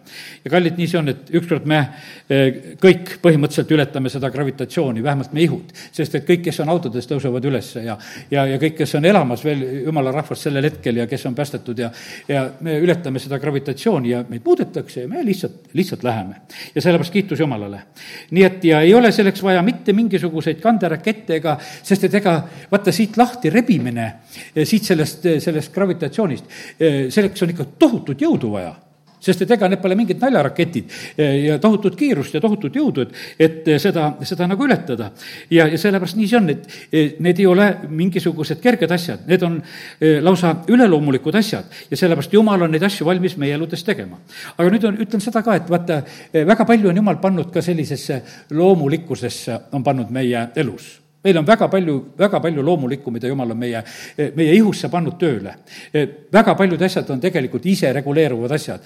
[0.43, 1.79] ja kallid, nii see on, et ükskord me
[2.29, 7.07] eh, kõik põhimõtteliselt ületame seda gravitatsiooni, vähemalt me ihud, sest et kõik, kes on autodes,
[7.09, 7.97] tõusevad üles ja,
[8.31, 11.79] ja, ja kõik, kes on elamas veel jumala rahvast sellel hetkel ja kes on päästetud
[11.79, 11.91] ja,
[12.27, 16.35] ja me ületame seda gravitatsiooni gravitatsiooni ja meid muudetakse ja me lihtsalt, lihtsalt läheme.
[16.75, 17.81] ja sellepärast kiitus Jumalale.
[18.31, 22.37] nii et ja ei ole selleks vaja mitte mingisuguseid kanderakette ega, sest et ega
[22.71, 24.07] vaata, siit lahti rebimine,
[24.63, 26.45] siit sellest, sellest gravitatsioonist,
[27.09, 28.73] selleks on ikka tohutut jõudu vaja
[29.21, 33.69] sest et ega need pole mingid naljaraketid ja tohutut kiirust ja tohutut jõudu, et, et
[33.81, 35.11] seda, seda nagu ületada.
[35.49, 39.59] ja, ja sellepärast nii see on, et need ei ole mingisugused kerged asjad, need on
[39.61, 44.19] e, lausa üleloomulikud asjad ja sellepärast Jumal on neid asju valmis meie eludes tegema.
[44.57, 47.61] aga nüüd on, ütlen seda ka, et vaata, e, väga palju on Jumal pannud ka
[47.61, 48.21] sellisesse
[48.57, 53.59] loomulikkusesse, on pannud meie elus meil on väga palju, väga palju loomulikku, mida jumal on
[53.59, 53.83] meie,
[54.35, 55.53] meie ihusse pannud tööle.
[56.33, 58.81] väga paljud asjad on tegelikult ise reguleeruvad asjad,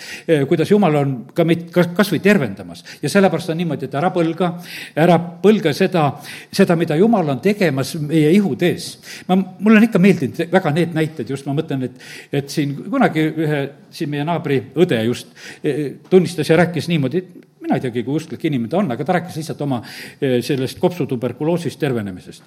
[0.50, 2.84] kuidas jumal on ka meid kas, kas või tervendamas.
[3.02, 4.52] ja sellepärast on niimoodi, et ära põlga,
[4.96, 6.10] ära põlga seda,
[6.52, 8.98] seda, mida jumal on tegemas meie ihude ees.
[9.28, 13.30] ma, mulle on ikka meeldinud väga need näited just, ma mõtlen, et, et siin kunagi
[13.32, 13.64] ühe,
[13.96, 15.32] siin meie naabri õde just
[15.64, 19.06] eh, tunnistas ja rääkis niimoodi, et mina ei teagi, kui usklik inimene ta on, aga
[19.06, 22.44] ta rääkis lihtsalt oma eh, sellest kopsutuberkuloosist tervenemisest.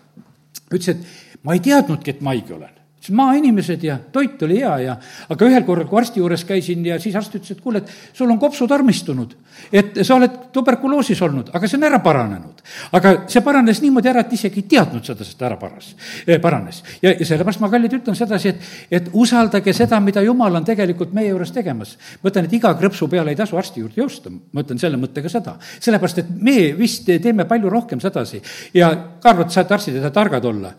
[0.68, 4.72] ütles, et ma ei teadnudki, et ma haige olen siis maainimesed ja toit oli hea
[4.82, 4.96] ja,
[5.30, 8.30] aga ühel korral, kui arsti juures käisin ja siis arst ütles, et kuule, et sul
[8.30, 9.36] on kopsud armistunud.
[9.72, 12.62] et sa oled tuberkuloosis olnud, aga see on ära paranenud.
[12.92, 15.94] aga see paranes niimoodi ära, et isegi ei teadnud seda, sest ära paras
[16.26, 16.82] eh,, paranes.
[17.02, 21.14] ja, ja sellepärast ma, kallid, ütlen sedasi, et, et usaldage seda, mida Jumal on tegelikult
[21.14, 21.96] meie juures tegemas.
[22.22, 25.30] ma ütlen, et iga krõpsu peale ei tasu arsti juurde joosta, ma ütlen selle mõttega
[25.30, 25.54] seda.
[25.78, 28.42] sellepärast, et me vist teeme palju rohkem sedasi
[28.74, 28.90] ja
[29.22, 30.74] ka arvad, sa, et arstid ei taha targad olla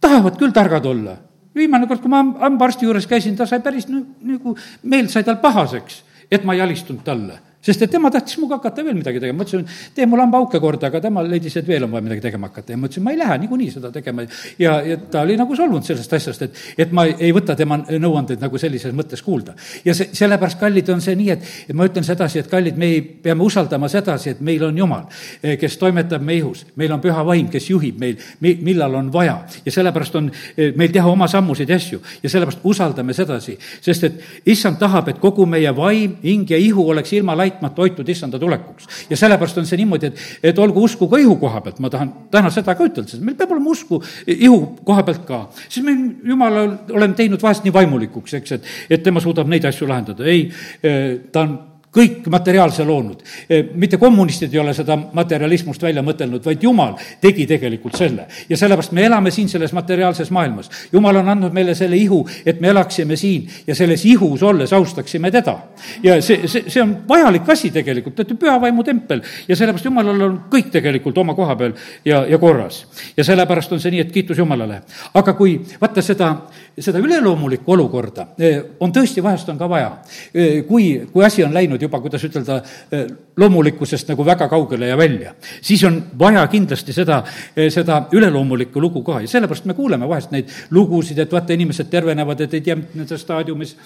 [0.00, 1.16] tahavad küll targad olla.
[1.58, 6.02] viimane kord, kui ma hambaarsti juures käisin, ta sai päris nagu, meel sai tal pahaseks,
[6.30, 9.46] et ma ei alistunud talle sest et tema tahtis minuga hakata veel midagi tegema, ma
[9.46, 12.72] ütlesin, tee mulle hambauke korda, aga tema leidis, et veel on vaja midagi tegema hakata.
[12.72, 14.22] Ja ma ütlesin, ma ei lähe niikuinii seda tegema.
[14.58, 18.42] ja, ja ta oli nagu solvunud sellest asjast, et, et ma ei võta tema nõuandeid
[18.42, 19.56] nagu sellises mõttes kuulda.
[19.84, 22.92] ja see, sellepärast, kallid, on see nii, et, et ma ütlen sedasi, et kallid, me
[23.26, 25.08] peame usaldama sedasi, et meil on Jumal,
[25.42, 29.40] eh, kes toimetab meie ihus, meil on püha vaim, kes juhib meil, millal on vaja.
[29.66, 32.00] Ja sellepärast on eh, meil teha oma sammusid ja asju.
[32.22, 34.22] Ja sellepärast usaldame sedasi, sest et
[34.54, 38.88] issand tahab, et kogu meie vaim, hing ja ihu oleks ilma laitmata hoitud issanda tulekuks.
[39.10, 42.12] ja sellepärast on see niimoodi, et, et olgu usku ka ihu koha pealt, ma tahan
[42.30, 45.40] täna seda ka ütelda, sest meil peab olema usku ihu koha pealt ka.
[45.68, 45.96] siis me
[46.28, 50.48] jumalal oleme teinud vahest nii vaimulikuks, eks, et, et tema suudab neid asju lahendada, ei,
[51.32, 51.58] ta on
[51.94, 53.22] kõik materiaalse loonud.
[53.48, 58.26] E, mitte kommunistid ei ole seda materialismust välja mõtelnud, vaid Jumal tegi tegelikult selle.
[58.48, 60.70] ja sellepärast me elame siin selles materiaalses maailmas.
[60.92, 65.30] Jumal on andnud meile selle ihu, et me elaksime siin ja selles ihus olles austaksime
[65.30, 65.56] teda.
[66.02, 69.84] ja see, see, see on vajalik asi tegelikult, te olete püha vaimu tempel ja sellepärast
[69.84, 71.72] Jumalal on kõik tegelikult oma koha peal
[72.04, 72.84] ja, ja korras.
[73.16, 74.82] ja sellepärast on see nii, et kiitus Jumalale.
[75.14, 76.34] aga kui vaata seda,
[76.78, 79.90] seda üleloomulikku olukorda e, on tõesti, vahest on ka vaja.
[80.34, 82.60] E, kui, kui asi on läinud juba, kuidas ütelda,
[82.92, 85.34] eh, loomulikkusest nagu väga kaugele ja välja.
[85.60, 87.22] siis on vaja kindlasti seda,
[87.56, 91.90] eh, seda üleloomulikku lugu ka ja sellepärast me kuuleme vahest neid lugusid, et vaata, inimesed
[91.90, 93.76] tervenevad, et ei tea, nendes staadiumis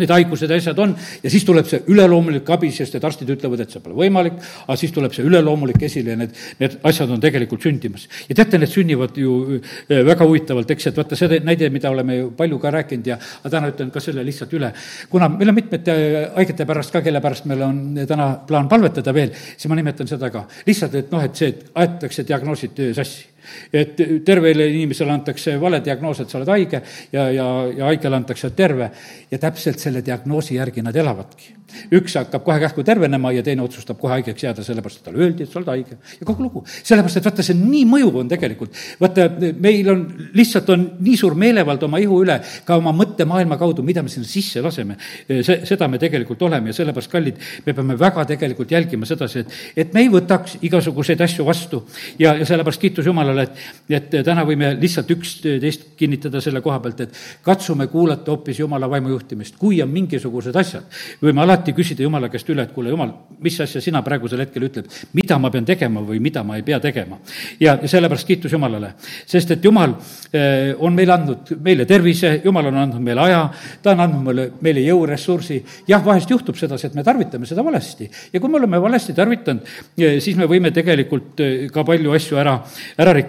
[0.00, 3.62] need haigused ja asjad on ja siis tuleb see üleloomulik abi, sest et arstid ütlevad,
[3.64, 7.22] et see pole võimalik, aga siis tuleb see üleloomulik esile ja need, need asjad on
[7.22, 8.08] tegelikult sündimas.
[8.28, 12.18] ja teate, need sünnivad ju äh, väga huvitavalt, eks, et vaata see näide, mida oleme
[12.20, 14.72] ju palju ka rääkinud ja aga täna ütlen ka selle lihtsalt üle.
[15.10, 15.96] kuna meil on mitmete
[16.34, 20.30] haigete pärast ka, kelle pärast meil on täna plaan palvetada veel, siis ma nimetan seda
[20.30, 20.46] ka.
[20.66, 23.35] lihtsalt, et noh, et see, et aetakse diagnoosid sassi
[23.72, 26.80] et tervele inimesele antakse vale diagnoos, et sa oled haige
[27.12, 28.90] ja, ja, ja haigele antakse, terve
[29.30, 31.54] ja täpselt selle diagnoosi järgi nad elavadki.
[31.92, 35.42] üks hakkab kohe kähku tervenema ja teine otsustab kohe haigeks jääda, sellepärast et talle öeldi,
[35.42, 36.64] et sa oled haige ja kogu lugu.
[36.66, 38.76] sellepärast, et vaata, see nii mõjuv on tegelikult.
[39.00, 39.28] vaata,
[39.60, 40.04] meil on,
[40.34, 44.28] lihtsalt on nii suur meelevald oma ihu üle, ka oma mõttemaailma kaudu, mida me sinna
[44.28, 44.96] sisse laseme.
[45.28, 49.58] see, seda me tegelikult oleme ja sellepärast, kallid, me peame väga tegelikult jälgima sedasi, et,
[49.76, 51.82] et me ei võtaks igasuguseid asju vastu
[52.18, 53.48] ja, ja sellepärast kiitus Jumalale, Jumalale,
[53.88, 58.88] et, et täna võime lihtsalt üksteist kinnitada selle koha pealt, et katsume kuulata hoopis Jumala
[58.90, 59.56] vaimu juhtimist.
[59.58, 60.84] kui on mingisugused asjad,
[61.22, 64.88] võime alati küsida Jumala käest üle, et kuule, Jumal, mis asja sina praegusel hetkel ütled,
[65.12, 67.18] mida ma pean tegema või mida ma ei pea tegema.
[67.60, 68.94] ja, sellepärast kiitus Jumalale,
[69.26, 69.96] sest et Jumal
[70.32, 73.42] eh, on meile andnud, meile tervise, Jumal on andnud meile aja,
[73.82, 78.10] ta on andnud meile, meile jõuressursi, jah, vahest juhtub sedasi, et me tarvitame seda valesti.
[78.32, 82.40] ja kui me oleme valesti tarvitanud, eh, siis me võime tegelikult eh, ka palju asju
[82.40, 82.56] ära,
[82.98, 83.25] ära rikkuda.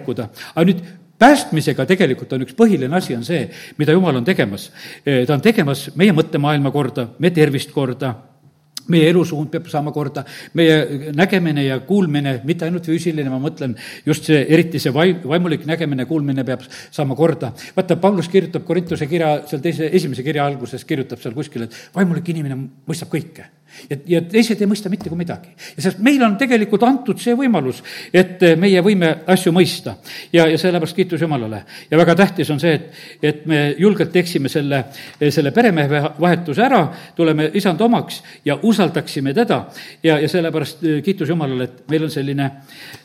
[0.54, 0.82] Aga nüüd
[1.18, 4.70] päästmisega tegelikult on üks põhiline asi, on see, mida Jumal on tegemas.
[5.04, 8.14] ta on tegemas meie mõttemaailma korda, meie tervist korda
[8.88, 10.24] meie elusuund peab saama korda,
[10.56, 13.74] meie nägemine ja kuulmine, mitte ainult füüsiline, ma mõtlen
[14.06, 17.52] just see, eriti see vaim, vaimulik nägemine, kuulmine peab saama korda.
[17.76, 22.32] vaata, Paulus kirjutab Korintuse kirja, seal teise, esimese kirja alguses kirjutab seal kuskil, et vaimulik
[22.32, 22.56] inimene
[22.88, 23.50] mõistab kõike
[23.90, 25.52] ja, ja teised ei mõista mitte kui midagi.
[25.76, 29.96] ja sest meile on tegelikult antud see võimalus, et meie võime asju mõista.
[30.32, 31.62] ja, ja sellepärast kiitus Jumalale.
[31.90, 32.90] ja väga tähtis on see, et,
[33.22, 34.84] et me julgelt teeksime selle,
[35.30, 36.82] selle peremehe vahetuse ära,
[37.16, 39.64] tuleme isand omaks ja usaldaksime teda.
[40.02, 42.50] ja, ja sellepärast kiitus Jumalale, et meil on selline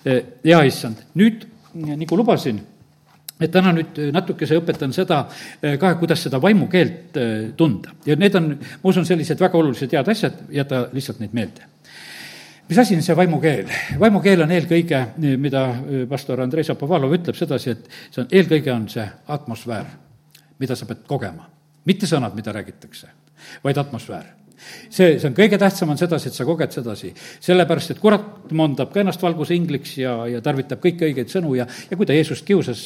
[0.05, 1.05] hea issand.
[1.15, 2.61] nüüd, nagu lubasin
[3.43, 5.23] et täna nüüd natukese õpetan seda
[5.61, 7.93] eh, ka, kuidas seda vaimukeelt eh, tunda.
[8.05, 11.69] ja need on, ma usun, sellised väga olulised head asjad, jäta lihtsalt neid meelde.
[12.69, 13.73] mis asi on see vaimukeel?
[13.99, 15.01] vaimukeel on eelkõige,
[15.37, 15.65] mida
[16.09, 19.91] pastor Andrei Šapovalov ütleb sedasi, et see on, eelkõige on see atmosfäär,
[20.59, 21.49] mida sa pead kogema.
[21.85, 23.11] mitte sõnad, mida räägitakse,
[23.63, 24.42] vaid atmosfäär
[24.89, 27.13] see, see on kõige tähtsam, on sedasi, et sa koged sedasi.
[27.43, 31.67] sellepärast, et kurat mondab ka ennast valguse ingliks ja, ja tarvitab kõiki õigeid sõnu ja,
[31.89, 32.83] ja kui ta Jeesust kiusas,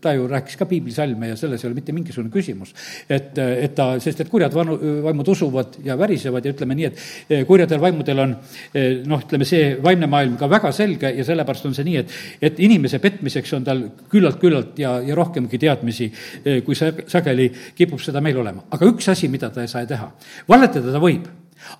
[0.00, 2.74] ta ju rääkis ka piiblisalme ja selles ei ole mitte mingisugune küsimus.
[3.08, 7.02] et, et ta, sest et kurjad vanu, vaimud usuvad ja värisevad ja ütleme nii, et
[7.30, 8.34] eh, kurjadel vaimudel on
[8.74, 12.14] eh, noh, ütleme see vaimne maailm ka väga selge ja sellepärast on see nii, et,
[12.50, 16.10] et inimese petmiseks on tal küllalt-küllalt ja, ja rohkemgi teadmisi,
[16.44, 18.66] eh, kui sageli kipub seda meil olema.
[18.70, 20.10] aga üks asi, mida ta ei saa teha,
[20.48, 21.28] valetada ta võib võib,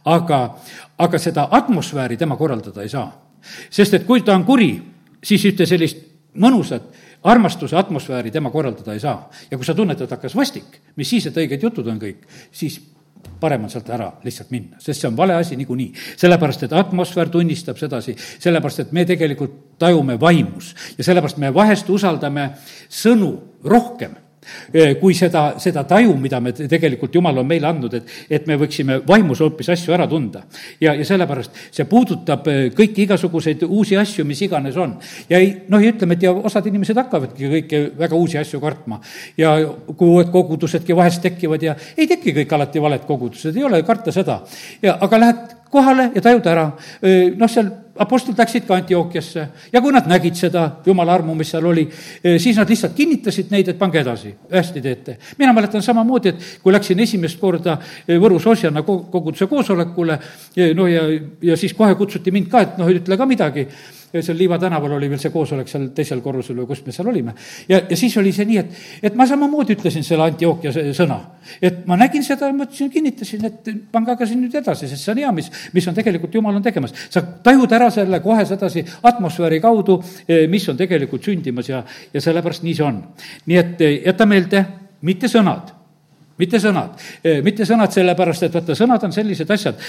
[0.04, 0.40] aga,
[0.98, 3.10] aga seda atmosfääri tema korraldada ei saa.
[3.70, 4.82] sest et kui ta on kuri,
[5.24, 6.04] siis ühte sellist
[6.36, 6.82] mõnusat
[7.24, 9.30] armastuse atmosfääri tema korraldada ei saa.
[9.50, 12.80] ja kui sa tunned, et hakkas vastik, mis siis, et õiged jutud on kõik, siis
[13.40, 15.92] parem on sealt ära lihtsalt minna, sest see on vale asi niikuinii.
[16.16, 21.88] sellepärast, et atmosfäär tunnistab sedasi, sellepärast et me tegelikult tajume vaimus ja sellepärast me vahest
[21.90, 22.50] usaldame
[22.88, 23.32] sõnu
[23.64, 24.16] rohkem
[25.00, 29.00] kui seda, seda taju, mida me tegelikult Jumal on meile andnud, et, et me võiksime
[29.06, 30.42] vaimus hoopis asju ära tunda.
[30.80, 34.96] ja, ja sellepärast see puudutab eh, kõiki igasuguseid uusi asju, mis iganes on.
[35.28, 39.00] ja ei, noh, ja ütleme, et ja osad inimesed hakkavadki kõiki väga uusi asju kartma.
[39.36, 39.56] ja
[39.96, 44.12] kui uued kogudusedki vahest tekivad ja ei teki kõik alati valed kogudused, ei ole karta
[44.14, 44.40] seda.
[44.82, 46.64] ja aga lähed kohale ja tajud ära,
[47.38, 47.68] noh, seal
[48.00, 51.86] apostlid läksid ka Antiookiasse ja kui nad nägid seda jumala armu, mis seal oli,
[52.40, 55.16] siis nad lihtsalt kinnitasid neid, et pange edasi, hästi teete.
[55.38, 57.76] mina mäletan samamoodi, et kui läksin esimest korda
[58.08, 60.18] Võrus Osjana koguduse koosolekule,
[60.74, 61.06] no ja,
[61.42, 63.68] ja siis kohe kutsuti mind ka, et noh, ütle ka midagi
[64.18, 67.34] seal Liiva tänaval oli veel see koosolek seal teisel korrusel või kus me seal olime.
[67.68, 71.20] ja, ja siis oli see nii, et, et ma samamoodi ütlesin selle Antiookia sõna.
[71.62, 75.14] et ma nägin seda ja mõtlesin, kinnitasin, et pange aga siin nüüd edasi, sest see
[75.14, 76.94] on hea, mis, mis on tegelikult Jumal on tegemas.
[77.10, 82.20] sa tajud ära selle kohe sedasi atmosfääri kaudu, eh, mis on tegelikult sündimas ja, ja
[82.20, 83.02] sellepärast nii see on.
[83.46, 84.64] nii et eh, jäta meelde,
[85.06, 85.79] mitte sõnad
[86.40, 86.96] mitte sõnad,
[87.44, 89.80] mitte sõnad sellepärast, et vaata, sõnad on sellised asjad,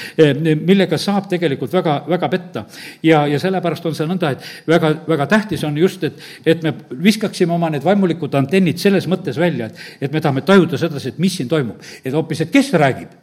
[0.62, 2.66] millega saab tegelikult väga, väga petta.
[3.04, 6.76] ja, ja sellepärast on see nõnda, et väga, väga tähtis on just, et, et me
[6.92, 11.20] viskaksime oma need vaimulikud antennid selles mõttes välja, et, et me tahame tajuda sedasi, et
[11.20, 11.82] mis siin toimub.
[12.04, 13.20] et hoopis, et kes räägib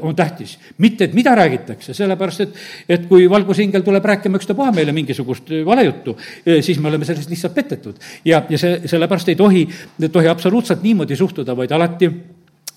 [0.00, 2.56] on tähtis, mitte et mida räägitakse, sellepärast et,
[2.88, 6.16] et kui valgusingel tuleb rääkima ükstapuha meile mingisugust valejuttu,
[6.60, 7.94] siis me oleme sellest lihtsalt petetud.
[8.24, 9.68] ja, ja see, sellepärast ei tohi,
[10.02, 12.10] ei tohi absoluutselt niimoodi suhtuda, vaid alati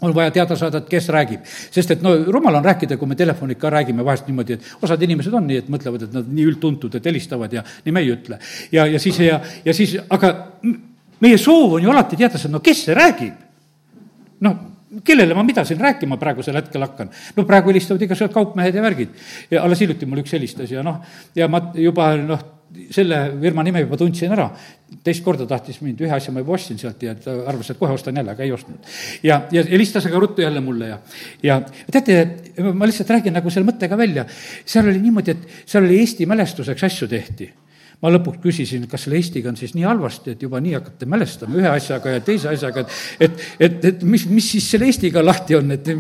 [0.02, 1.46] on vaja teada saada, et kes räägib.
[1.46, 5.02] sest et no rumal on rääkida, kui me telefonid ka räägime vahest niimoodi, et osad
[5.02, 8.12] inimesed on nii, et mõtlevad, et nad nii üldtuntud, et helistavad ja nii me ei
[8.14, 8.40] ütle.
[8.72, 10.34] ja, ja siis ja, ja siis, aga
[11.22, 13.34] meie soov on ju alati teada saada, no kes see räägib?
[14.42, 14.58] noh,
[15.04, 17.12] kellele ma mida siin rääkima praegusel hetkel hakkan?
[17.36, 19.14] no praegu helistavad igasugused kaupmehed ja värgid.
[19.62, 21.00] alles hiljuti mul üks helistas ja noh,
[21.36, 22.42] ja ma juba noh,
[22.92, 24.48] selle firma nime juba tundsin ära,
[25.04, 27.96] teist korda tahtis mind, ühe asja ma juba ostsin sealt ja ta arvas, et kohe
[27.96, 28.92] ostan jälle, aga ei ostnud.
[29.24, 31.00] ja, ja helistas aga ruttu jälle mulle ja,
[31.44, 31.60] ja
[31.92, 32.18] teate,
[32.74, 34.26] ma lihtsalt räägin nagu selle mõttega välja,
[34.66, 37.50] seal oli niimoodi, et seal oli Eesti mälestuseks asju tehti
[38.02, 41.58] ma lõpuks küsisin, kas selle Eestiga on siis nii halvasti, et juba nii hakata mälestama
[41.60, 45.58] ühe asjaga ja teise asjaga, et et, et, et mis, mis siis selle Eestiga lahti
[45.58, 45.92] on, et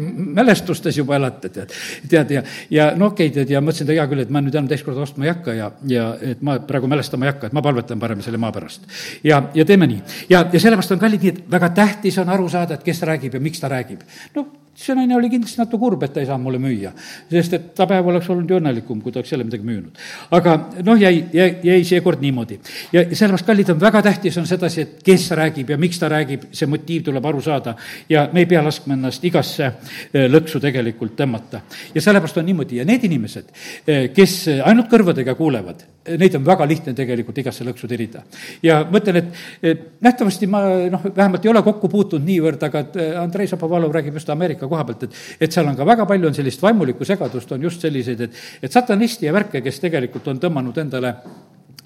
[0.41, 1.75] mälestustes juba elate, tead.
[2.09, 4.57] tead, ja, ja no okei okay,, tead, ja mõtlesin, et hea küll, et ma nüüd
[4.57, 7.57] enam teist korda ostma ei hakka ja, ja et ma praegu mälestama ei hakka, et
[7.57, 8.89] ma palvetan parem selle maa pärast.
[9.27, 10.01] ja, ja teeme nii.
[10.33, 13.37] ja, ja sellepärast on kallid nii, et väga tähtis on aru saada, et kes räägib
[13.37, 14.01] ja miks ta räägib.
[14.35, 14.47] no
[14.81, 16.91] see naine oli kindlasti natuke kurb, et ta ei saanud mulle müüa.
[17.29, 19.99] sest et ta päev oleks olnud ju õnnelikum, kui ta oleks jälle midagi müünud.
[20.31, 20.55] aga
[20.87, 22.59] noh, jäi, jäi, jäi seekord niimoodi.
[22.93, 26.49] ja sellepärast, kallid, on väga tähtis on sedasi, et kes räägib ja miks ta räägib,
[26.55, 27.75] see motiiv tuleb aru saada.
[28.09, 31.63] ja me ei pea laskma ennast igasse eh, lõksu tegelikult tõmmata.
[31.95, 33.51] ja sellepärast on niimoodi ja need inimesed,
[33.87, 35.85] eh, kes ainult kõrvadega kuulevad,
[36.17, 38.23] neid on väga lihtne tegelikult igasse lõksu tirida.
[38.63, 39.21] ja mõtlen,
[39.61, 43.93] et nähtavasti ma noh, vähemalt ei ole kokku puutunud niivõrd, aga et eh, Andrei Šapovalov
[43.93, 47.05] räägib just Ameerika koha pealt, et et seal on ka väga palju on sellist vaimulikku
[47.05, 51.15] segadust, on just selliseid, et et satanisti ja värke, kes tegelikult on tõmmanud endale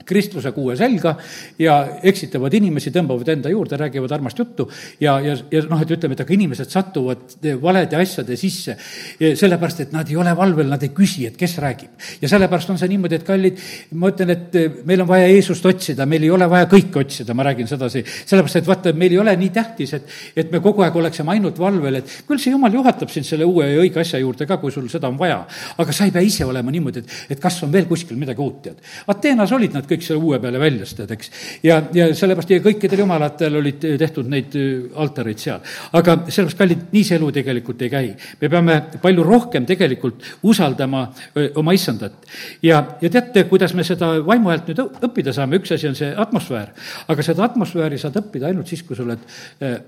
[0.06, 1.16] kristluse kuue selga
[1.60, 4.68] ja eksitavad inimesi, tõmbavad enda juurde, räägivad armast juttu
[5.02, 8.78] ja, ja, ja noh, et ütleme, et aga inimesed satuvad valede asjade sisse,
[9.20, 11.94] sellepärast et nad ei ole valvel, nad ei küsi, et kes räägib.
[12.22, 13.62] ja sellepärast on see niimoodi, et kallid,
[14.00, 17.48] ma ütlen, et meil on vaja Jeesust otsida, meil ei ole vaja kõike otsida, ma
[17.48, 20.96] räägin sedasi, sellepärast et vaata, meil ei ole nii tähtis, et, et me kogu aeg
[21.02, 24.48] oleksime ainult valvel, et küll see jumal juhatab sind selle uue ja õige asja juurde
[24.50, 25.44] ka, kui sul seda on vaja.
[25.78, 28.62] aga sa ei pea ise olema niimoodi, et, et kas on veel kuskil midagi uut,
[28.66, 28.82] tead.
[29.12, 31.32] Ateenas olid nad kõik kõik selle uue peale väljas, tead, eks.
[31.66, 35.64] ja, ja sellepärast ja kõikidel jumalatel olid tehtud neid äh, altareid seal.
[35.96, 38.14] aga sellepärast, kallid, nii see elu tegelikult ei käi.
[38.42, 41.06] me peame palju rohkem tegelikult usaldama
[41.36, 42.18] öö, oma issandat.
[42.64, 46.12] ja, ja teate, kuidas me seda vaimu häält nüüd õppida saame, üks asi on see
[46.26, 46.74] atmosfäär,
[47.08, 49.24] aga seda atmosfääri saad õppida ainult siis, kui sa oled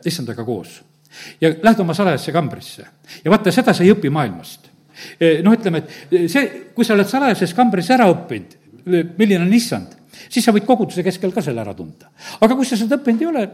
[0.05, 0.81] issandaga koos.
[1.41, 2.87] ja lähed oma salajasse kambrisse
[3.23, 4.73] ja vaata, seda sa ei õpi maailmast
[5.43, 8.56] noh, ütleme, et see, kui sa oled salajases kambris ära õppinud,
[8.87, 9.95] milline on issand,
[10.27, 12.11] siis sa võid koguduse keskel ka selle ära tunda.
[12.39, 13.47] aga kui sa seda õppinud ei ole,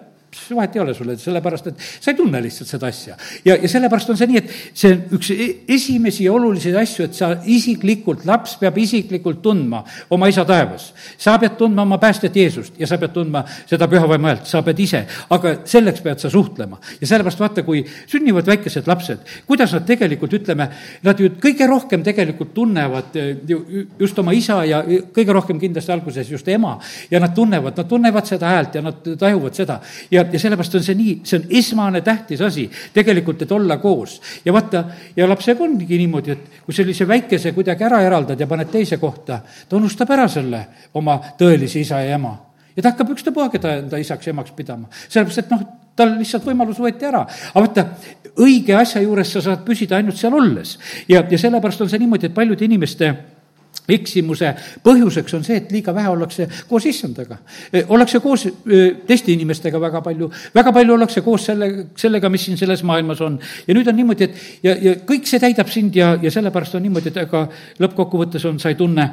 [0.55, 3.15] vahet ei ole sulle, sellepärast et sa ei tunne lihtsalt seda asja.
[3.45, 7.17] ja, ja sellepärast on see nii, et see on üks e-, esimesi olulisi asju, et
[7.17, 10.91] sa isiklikult, laps peab isiklikult tundma oma isa taevas.
[11.17, 14.63] sa pead tundma oma päästjat Jeesust ja sa pead tundma seda püha vaimu häält, sa
[14.65, 16.79] pead ise, aga selleks pead sa suhtlema.
[17.01, 20.69] ja sellepärast vaata, kui sünnivad väikesed lapsed, kuidas nad tegelikult, ütleme,
[21.03, 25.93] nad ju kõige rohkem tegelikult tunnevad eh, ju just oma isa ja kõige rohkem kindlasti
[25.93, 26.77] alguses just ema
[27.11, 29.79] ja nad tunnevad, nad tunnevad seda häält ja nad tajuvad seda
[30.11, 33.77] ja ja, ja sellepärast on see nii, see on esmane tähtis asi tegelikult, et olla
[33.77, 34.19] koos.
[34.45, 34.83] ja vaata,
[35.15, 39.41] ja lapsega ongi niimoodi, et kui sellise väikese kuidagi ära eraldad ja paned teise kohta,
[39.69, 42.35] ta unustab ära selle oma tõelise isa ja ema.
[42.75, 44.89] ja ta hakkab ükstapuha, keda enda isaks ja emaks pidama.
[45.07, 45.63] sellepärast, et noh,
[45.95, 47.25] tal lihtsalt võimalus võeti ära.
[47.53, 47.85] aga vaata,
[48.41, 50.77] õige asja juures sa saad püsida ainult seal olles.
[51.07, 53.13] ja, ja sellepärast on see niimoodi, et paljude inimeste
[53.91, 57.37] eksimuse põhjuseks on see, et liiga vähe ollakse koos issandaga.
[57.71, 61.69] E, ollakse koos e, teiste inimestega väga palju, väga palju ollakse koos selle,
[61.99, 63.39] sellega, mis siin selles maailmas on.
[63.67, 66.85] ja nüüd on niimoodi, et ja, ja kõik see täidab sind ja, ja sellepärast on
[66.87, 67.43] niimoodi, et ega
[67.83, 69.09] lõppkokkuvõttes on, sa ei tunne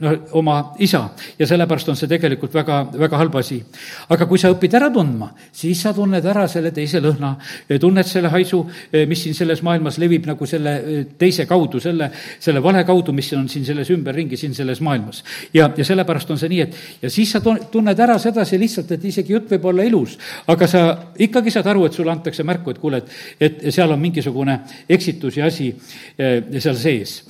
[0.00, 1.04] noh, oma isa
[1.38, 3.60] ja sellepärast on see tegelikult väga, väga halb asi.
[4.08, 7.34] aga kui sa õpid ära tundma, siis sa tunned ära selle teise lõhna,
[7.80, 8.64] tunned selle haisu,
[9.08, 10.74] mis siin selles maailmas levib nagu selle
[11.18, 12.10] teise kaudu, selle,
[12.40, 15.22] selle vale kaudu, mis on siin selles ümberringi, siin selles maailmas.
[15.54, 19.04] ja, ja sellepärast on see nii, et ja siis sa tunned ära sedasi lihtsalt, et
[19.04, 20.82] isegi jutt võib olla ilus, aga sa
[21.18, 25.38] ikkagi saad aru, et sulle antakse märku, et kuule, et, et seal on mingisugune eksitus
[25.38, 25.70] ja asi
[26.18, 27.22] eh, seal sees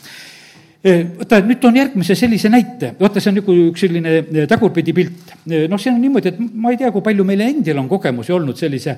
[0.84, 5.32] vaata, nüüd toon järgmise sellise näite, vaata, see on nagu üks selline tagurpidi pilt.
[5.48, 8.58] noh, see on niimoodi, et ma ei tea, kui palju meil endil on kogemusi olnud
[8.58, 8.94] sellise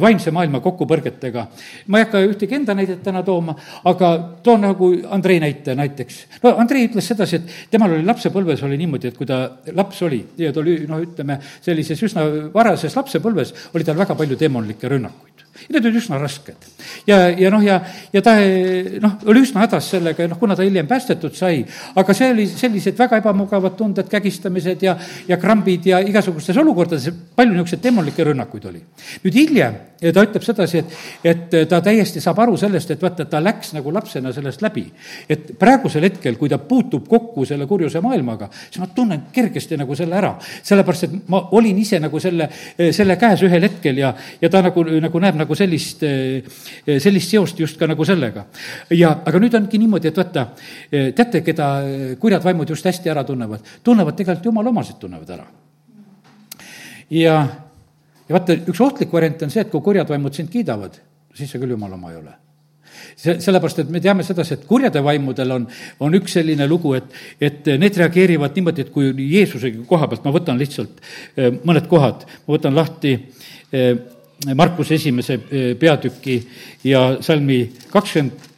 [0.00, 1.46] vaimse maailma kokkupõrgetega.
[1.88, 3.56] ma ei hakka ühtegi enda näidet täna tooma,
[3.90, 4.12] aga
[4.46, 6.20] toon nagu Andrei näite näiteks.
[6.44, 9.42] no Andrei ütles sedasi, et temal oli lapsepõlves oli niimoodi, et kui ta
[9.74, 14.38] laps oli ja ta oli noh, ütleme sellises üsna varases lapsepõlves, oli tal väga palju
[14.38, 15.33] demonlikke rünnakuid
[15.68, 16.68] need olid üsna rasked.
[17.06, 17.80] ja, ja noh, ja,
[18.12, 18.36] ja ta
[19.02, 21.64] noh, oli üsna hädas sellega ja noh, kuna ta hiljem päästetud sai,
[21.96, 24.96] aga see oli sellised väga ebamugavad tunded, kägistamised ja,
[25.28, 28.84] ja krambid ja igasugustes olukordades, palju niisuguseid demonikke rünnakuid oli.
[29.24, 33.40] nüüd hiljem ta ütleb sedasi, et, et ta täiesti saab aru sellest, et vaata, ta
[33.42, 34.84] läks nagu lapsena sellest läbi.
[35.28, 39.94] et praegusel hetkel, kui ta puutub kokku selle kurjuse maailmaga, siis ma tunnen kergesti nagu
[39.94, 40.34] selle ära.
[40.62, 42.48] sellepärast, et ma olin ise nagu selle,
[42.92, 46.04] selle käes ühel hetkel ja, ja ta nagu, nagu näeb nagu sellist,
[46.86, 48.46] sellist seost just ka nagu sellega.
[48.96, 50.46] ja, aga nüüd ongi niimoodi, et vaata,
[50.90, 51.68] teate, keda
[52.20, 53.60] kurjad vaimud just hästi ära tunnevad?
[53.84, 55.44] tunnevad tegelikult jumala omasid, tunnevad ära.
[57.10, 57.36] ja
[58.28, 60.96] ja vaata, üks ohtlik variant on see, et kui kurjad vaimud sind kiidavad,
[61.36, 62.38] siis sa küll jumala oma ei ole
[63.16, 65.66] see, sellepärast, et me teame sedasi, et kurjade vaimudel on,
[66.04, 70.34] on üks selline lugu, et, et need reageerivad niimoodi, et kui Jeesusega koha pealt, ma
[70.34, 71.02] võtan lihtsalt
[71.36, 73.92] eh, mõned kohad, ma võtan lahti eh,
[74.54, 76.40] Markuse esimese eh, peatüki
[76.84, 77.62] ja salmi
[77.92, 78.50] kakskümmend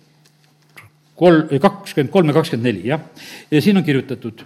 [1.16, 3.00] kolm, kakskümmend kolm ja kakskümmend neli, jah.
[3.50, 4.42] ja siin on kirjutatud,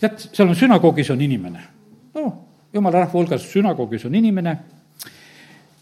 [0.00, 1.64] tead, seal on sünagoogis on inimene,
[2.14, 2.26] no
[2.74, 4.56] jumala rahva hulgas sünagoogis on inimene,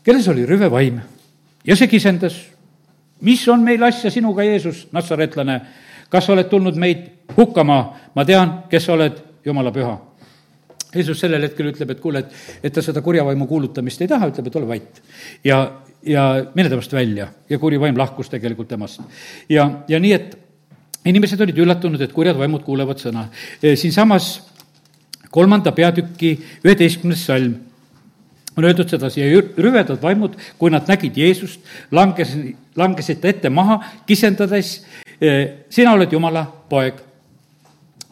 [0.04, 1.00] kelles oli rüve vaim
[1.64, 2.38] ja see kisendas
[3.22, 5.60] mis on meil asja sinuga, Jeesus, natsaretlane,
[6.10, 7.04] kas sa oled tulnud meid
[7.36, 7.78] hukkama,
[8.14, 9.94] ma tean, kes sa oled, jumala püha.
[10.94, 14.28] Jeesus sellel hetkel ütleb, et kuule, et, et ta seda kurja vaimu kuulutamist ei taha,
[14.32, 15.02] ütleb, et ole vait.
[15.44, 15.58] ja,
[16.04, 16.24] ja
[16.54, 19.00] mine temast välja ja kuri vaim lahkus tegelikult temast.
[19.48, 20.38] ja, ja nii, et
[21.08, 23.26] inimesed olid üllatunud, et kurjad vaimud kuulevad sõna.
[23.60, 24.34] siinsamas
[25.32, 27.56] kolmanda peatüki üheteistkümnes salm
[28.56, 32.34] on öeldud sedasi ja rüvedad vaimud, kui nad nägid Jeesust, langes,
[32.76, 34.74] langesid ta ette maha, kisendades,
[35.20, 37.00] eh, sina oled Jumala poeg.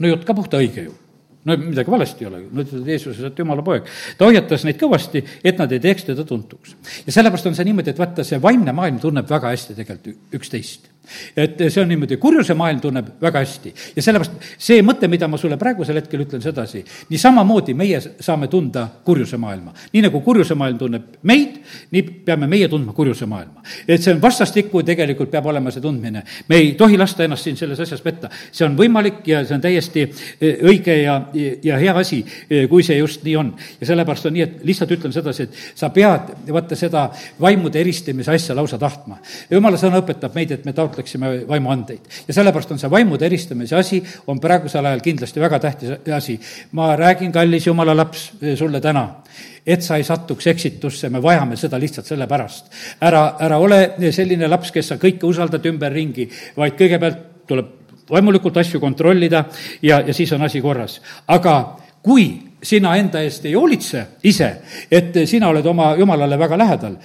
[0.00, 0.99] no jutt ka puhta õige ju
[1.44, 3.88] no midagi valesti ei ole, no ütled Jeesus, sa oled jumala poeg.
[4.18, 6.76] ta hoiatas neid kõvasti, et nad ei teeks teda tuntuks.
[7.06, 10.90] ja sellepärast on see niimoodi, et vaata, see vaimne maailm tunneb väga hästi tegelikult üksteist
[11.36, 15.38] et see on niimoodi, kurjuse maailm tunneb väga hästi ja sellepärast see mõte, mida ma
[15.40, 19.74] sulle praegusel hetkel ütlen sedasi, nii samamoodi meie saame tunda kurjuse maailma.
[19.92, 21.58] nii nagu kurjuse maailm tunneb meid,
[21.90, 23.62] nii peame meie tundma kurjuse maailma.
[23.88, 26.22] et see on vastastikku, tegelikult peab olema see tundmine.
[26.48, 28.30] me ei tohi lasta ennast siin selles asjas petta.
[28.52, 30.06] see on võimalik ja see on täiesti
[30.40, 31.20] e, õige ja,
[31.62, 33.54] ja hea asi, e, kui see just nii on.
[33.80, 37.08] ja sellepärast on nii, et lihtsalt ütlen sedasi, et sa pead, vaata seda
[37.40, 39.20] vaimude eristamise asja lausa tahtma.
[39.50, 42.00] jumala sõna õpetab meid, et me taotleme kasutaksime vaimuandeid.
[42.28, 46.40] ja sellepärast on see vaimude eristamise asi, on praegusel ajal kindlasti väga tähtis asi.
[46.72, 49.22] ma räägin, kallis jumala laps, sulle täna,
[49.66, 52.70] et sa ei satuks eksitusse, me vajame seda lihtsalt sellepärast.
[53.00, 57.66] ära, ära ole selline laps, kes sa kõike usaldad ümberringi, vaid kõigepealt tuleb
[58.10, 59.44] vaimulikult asju kontrollida
[59.82, 61.00] ja, ja siis on asi korras.
[61.26, 62.30] aga kui
[62.62, 64.54] sina enda eest ei hoolitse ise,
[64.90, 66.96] et sina oled oma jumalale väga lähedal,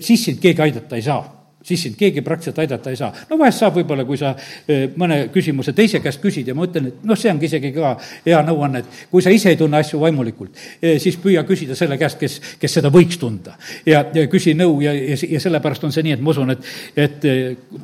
[0.00, 3.12] siis sind keegi aidata ei saa siis sind keegi praktiliselt aidata ei saa.
[3.30, 4.34] no vahest saab võib-olla, kui sa
[4.96, 7.94] mõne küsimuse teise käest küsid ja ma ütlen, et noh, see ongi isegi ka
[8.26, 10.56] hea nõuanne, et kui sa ise ei tunne asju vaimulikult,
[11.02, 13.56] siis püüa küsida selle käest, kes, kes seda võiks tunda.
[13.86, 16.70] ja, ja küsi nõu ja, ja, ja sellepärast on see nii, et ma usun, et,
[16.96, 17.28] et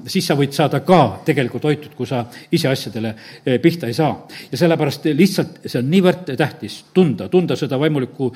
[0.07, 3.15] siis sa võid saada ka tegelikult hoitud, kui sa ise asjadele
[3.63, 4.15] pihta ei saa.
[4.53, 8.31] ja sellepärast lihtsalt see on niivõrd tähtis tunda, tunda seda vaimulikku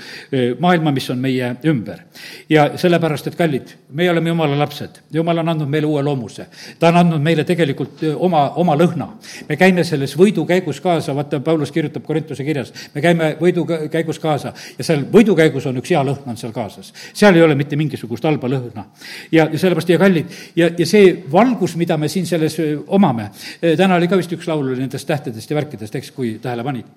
[0.61, 2.05] maailma, mis on meie ümber.
[2.51, 6.47] ja sellepärast, et kallid, meie oleme jumala lapsed, jumal jumal on andnud meile uue loomuse.
[6.79, 9.09] ta on andnud meile tegelikult oma, oma lõhna.
[9.49, 14.85] me käime selles võidukäigus kaasa, vaata, Paulus kirjutab Korintuse kirjas, me käime võidukäigus kaasa ja
[14.85, 16.93] seal võidukäigus on üks hea lõhn on seal kaasas.
[17.13, 18.85] seal ei ole mitte mingisugust halba lõhna.
[19.33, 22.57] ja, ja sellepärast, ja kallid, ja, ja see valgus, mida me siin selles
[22.87, 26.89] omame, täna oli ka vist üks laul nendest tähtedest ja värkidest, eks, kui tähele panid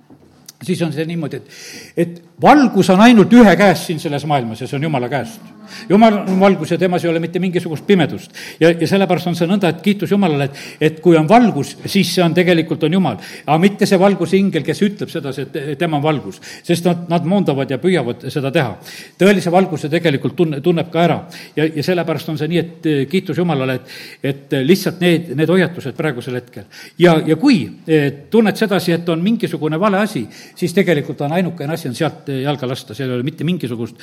[0.62, 1.56] siis on see niimoodi, et,
[1.98, 5.42] et valgus on ainult ühe käest siin selles maailmas ja see on Jumala käest
[5.90, 8.32] jumal on valgus ja temas ei ole mitte mingisugust pimedust.
[8.60, 12.14] ja, ja sellepärast on see nõnda, et kiitus Jumalale, et, et kui on valgus, siis
[12.16, 13.18] see on tegelikult, on Jumal.
[13.46, 17.28] aga mitte see valguse ingel, kes ütleb sedasi, et tema on valgus, sest nad, nad
[17.28, 18.78] moondavad ja püüavad seda teha.
[19.20, 21.20] tõelise valguse tegelikult tunne, tunneb ka ära
[21.56, 23.96] ja, ja sellepärast on see nii, et eh, kiitus Jumalale, et,
[24.32, 26.68] et lihtsalt need, need hoiatused praegusel hetkel.
[27.00, 31.78] ja, ja kui eh, tunned sedasi, et on mingisugune vale asi, siis tegelikult on ainukene
[31.78, 34.00] asi on sealt eh, jalga lasta, seal ei ole mitte mingisugust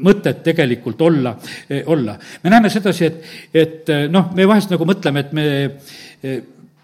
[0.00, 1.36] mõtet tegelikult tegelikult olla,
[1.68, 2.18] eh, olla.
[2.42, 3.20] me näeme sedasi, et,
[3.54, 5.44] et eh, noh, me vahest nagu mõtleme, et me
[6.22, 6.40] eh,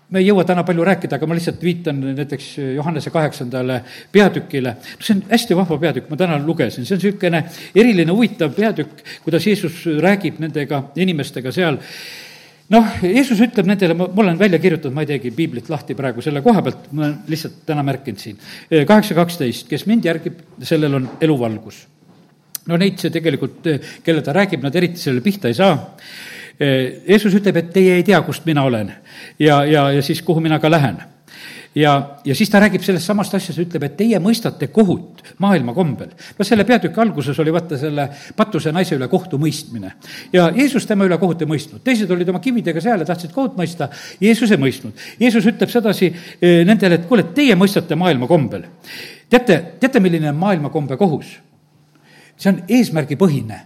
[0.06, 2.44] me ei jõua täna palju rääkida, aga ma lihtsalt viitan näiteks
[2.76, 3.80] Johannese kaheksandale
[4.14, 4.76] peatükile.
[4.78, 7.40] no see on hästi vahva peatükk, ma täna lugesin, see on niisugune
[7.74, 11.80] eriline huvitav peatükk, kuidas Jeesus räägib nendega inimestega seal
[12.70, 16.22] noh, Jeesus ütleb nendele, ma, mul on välja kirjutatud, ma ei teegi piiblit lahti praegu
[16.22, 18.38] selle koha pealt, ma olen lihtsalt täna märkinud siin.
[18.86, 21.82] kaheksa kaksteist, kes mind järgib, sellel on eluvalgus
[22.66, 23.66] no neid see tegelikult,
[24.04, 25.76] kelle ta räägib, nad eriti sellele pihta ei saa.
[26.56, 28.88] Jeesus ütleb, et teie ei tea, kust mina olen
[29.38, 31.02] ja, ja, ja siis kuhu mina ka lähen
[31.76, 36.10] ja, ja siis ta räägib sellest samast asjast, ütleb, et teie mõistate kohut maailma kombel.
[36.38, 39.92] no selle peatüki alguses oli vaata selle patuse naise üle kohtumõistmine.
[40.32, 43.58] ja Jeesus tema üle kohut ei mõistnud, teised olid oma kividega seal ja tahtsid kohut
[43.58, 43.90] mõista,
[44.20, 45.06] Jeesus ei mõistnud.
[45.20, 48.64] Jeesus ütleb sedasi eh, nendele, et kuule, teie mõistate maailma kombel.
[49.30, 51.36] teate, teate, milline on maailma kombe kohus?
[52.36, 53.62] See on eesmärgipõhine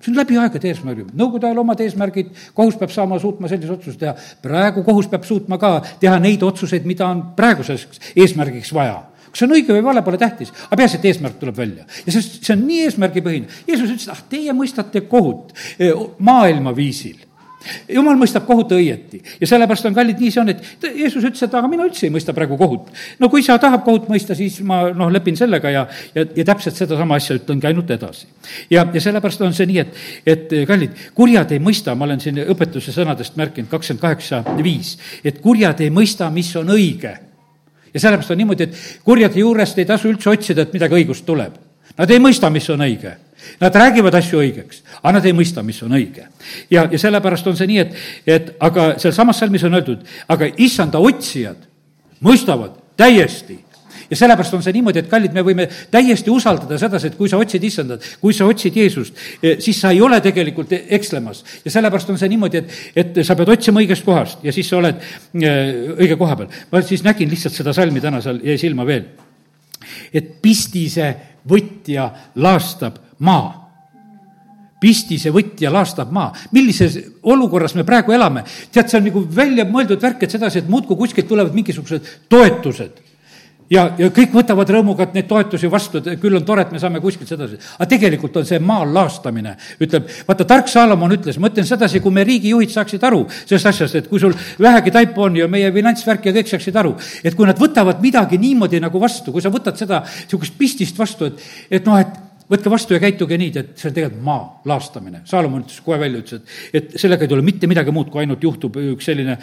[0.00, 4.00] see on läbi aegade eesmärgid, nõukogude ajal omad eesmärgid, kohus peab saama, suutma selliseid otsuseid
[4.00, 4.14] teha.
[4.42, 9.02] praegu kohus peab suutma ka teha neid otsuseid, mida on praeguseks eesmärgiks vaja.
[9.30, 11.84] kas see on õige või vale, pole tähtis, aga peaasi, et eesmärk tuleb välja.
[12.06, 13.58] ja see, see on nii eesmärgipõhine.
[13.68, 17.20] Jeesus ütles, ah, teie mõistate kohut eh, maailma viisil
[17.92, 21.54] jumal mõistab kohut õieti ja sellepärast on kallid, nii see on, et Jeesus ütles, et
[21.56, 22.88] aga mina üldse ei mõista praegu kohut.
[23.20, 26.78] no kui sa tahad kohut mõista, siis ma noh, lepin sellega ja, ja, ja täpselt
[26.78, 28.26] sedasama asja ütlengi ainult edasi.
[28.70, 32.40] ja, ja sellepärast on see nii, et, et kallid, kurjad ei mõista, ma olen siin
[32.46, 37.16] õpetuse sõnadest märkinud kakskümmend kaheksa viis, et kurjad ei mõista, mis on õige.
[37.92, 41.58] ja sellepärast on niimoodi, et kurjade juurest ei tasu üldse otsida, et midagi õigust tuleb.
[41.98, 43.18] Nad ei mõista, mis on õige
[43.60, 46.26] Nad räägivad asju õigeks, aga nad ei mõista, mis on õige.
[46.70, 50.98] ja, ja sellepärast on see nii, et, et aga sealsamas salmis on öeldud, aga issanda
[50.98, 51.68] otsijad
[52.24, 53.58] mõistavad täiesti
[54.10, 57.38] ja sellepärast on see niimoodi, et kallid, me võime täiesti usaldada sedasi, et kui sa
[57.40, 61.44] otsid issandat, kui sa otsid Jeesust, eh, siis sa ei ole tegelikult ekslemas.
[61.64, 64.80] ja sellepärast on see niimoodi, et, et sa pead otsima õigest kohast ja siis sa
[64.80, 66.50] oled eh, õige koha peal.
[66.72, 69.06] ma siis nägin lihtsalt seda salmi täna seal, jäi silma veel.
[70.12, 71.14] et pistise
[71.48, 73.60] võtja laastab maa
[74.80, 76.32] pistise võtja laastab maa.
[76.56, 78.44] millises olukorras me praegu elame?
[78.72, 83.02] tead, see on nagu välja mõeldud värk, et sedasi, et muudkui kuskilt tulevad mingisugused toetused.
[83.70, 87.02] ja, ja kõik võtavad rõõmuga neid toetusi vastu, et küll on tore, et me saame
[87.04, 87.60] kuskilt sedasi.
[87.76, 89.52] aga tegelikult on see maa laastamine,
[89.84, 94.00] ütleb, vaata, tark Saalomon ütles, ma ütlen sedasi, kui me riigijuhid saaksid aru sellest asjast,
[94.00, 97.46] et kui sul vähegi taipu on ja meie finantsvärk ja kõik saaksid aru, et kui
[97.46, 101.86] nad võtavad midagi niimoodi nagu vastu, kui sa võtad seda niisugust pistist vastu, et, et
[101.86, 105.24] noh, et võtke vastu ja käituge nii, et see on tegelikult maa laastamine.
[105.28, 108.44] Saalomon ütles kohe välja, ütles, et, et sellega ei tule mitte midagi muud, kui ainult
[108.44, 109.38] juhtub üks selline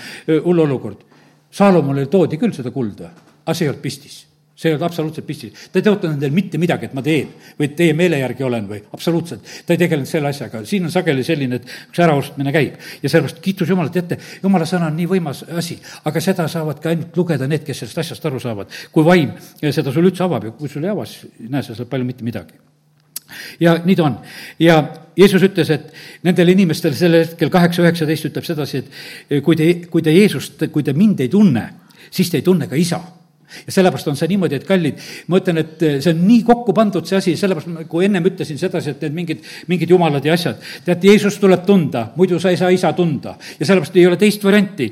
[0.45, 1.03] hull olukord.
[1.57, 3.13] Saalomonile toodi küll seda kulda,
[3.45, 4.23] aga see ei olnud pistis
[4.57, 5.67] see ei olnud absoluutselt pistis.
[5.71, 7.29] ta ei tõotanud endale mitte midagi, et ma teen
[7.59, 9.43] või teie meele järgi olen või absoluutselt.
[9.65, 13.41] ta ei tegelenud selle asjaga, siin on sageli selline, et üks äraostmine käib ja sellepärast
[13.43, 15.77] kiitus Jumalat ette, jumala sõna on nii võimas asi,
[16.09, 18.73] aga seda saavad ka ainult lugeda need, kes sellest asjast aru saavad.
[18.91, 21.91] kui vaim seda sulle üldse avab ja kui sul ei ava, siis näe sa seal
[21.91, 22.57] palju mitte midagi
[23.59, 24.17] ja nii ta on.
[24.59, 24.79] ja
[25.17, 25.87] Jeesus ütles, et
[26.27, 30.85] nendele inimestele sel hetkel kaheksa, üheksateist ütleb sedasi, et kui te, kui te Jeesust, kui
[30.85, 31.63] te mind ei tunne,
[32.11, 33.01] siis te ei tunne ka isa
[33.65, 37.07] ja sellepärast on see niimoodi, et kallid, ma ütlen, et see on nii kokku pandud,
[37.07, 41.07] see asi, sellepärast kui ennem ütlesin sedasi, et need mingid, mingid jumalad ja asjad, tead,
[41.07, 43.37] Jeesust tuleb tunda, muidu sa ei saa isa tunda.
[43.59, 44.91] ja sellepärast ei ole teist varianti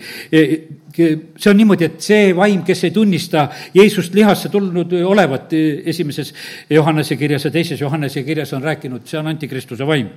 [0.95, 5.53] see on niimoodi, et see vaim, kes ei tunnista Jeesust lihasse tulnud olevat,
[5.85, 6.33] esimeses
[6.69, 10.09] Johannese kirjas ja teises Johannese kirjas on rääkinud, see on antikristuse vaim.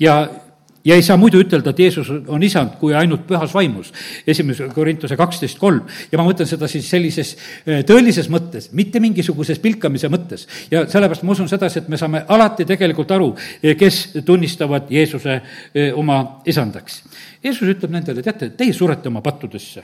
[0.00, 0.18] ja
[0.86, 3.92] ja ei saa muidu ütelda, et Jeesus on isand, kui ainult pühas vaimus.
[4.26, 5.82] esimese Korintuse kaksteist kolm
[6.12, 7.34] ja ma mõtlen seda siis sellises
[7.66, 10.46] eh, tõelises mõttes, mitte mingisuguses pilkamise mõttes.
[10.70, 13.32] ja sellepärast ma usun sedasi, et me saame alati tegelikult aru,
[13.62, 15.40] eh, kes tunnistavad Jeesuse
[15.74, 17.02] eh, oma isandaks.
[17.42, 19.82] Jeesus ütleb nendele, teate, teie surete oma pattudesse.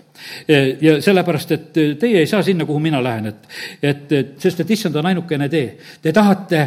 [0.81, 3.49] ja sellepärast, et teie ei saa sinna, kuhu mina lähen, et,
[3.83, 5.77] et, et sest, et issand on ainukene tee.
[6.03, 6.63] Te tahate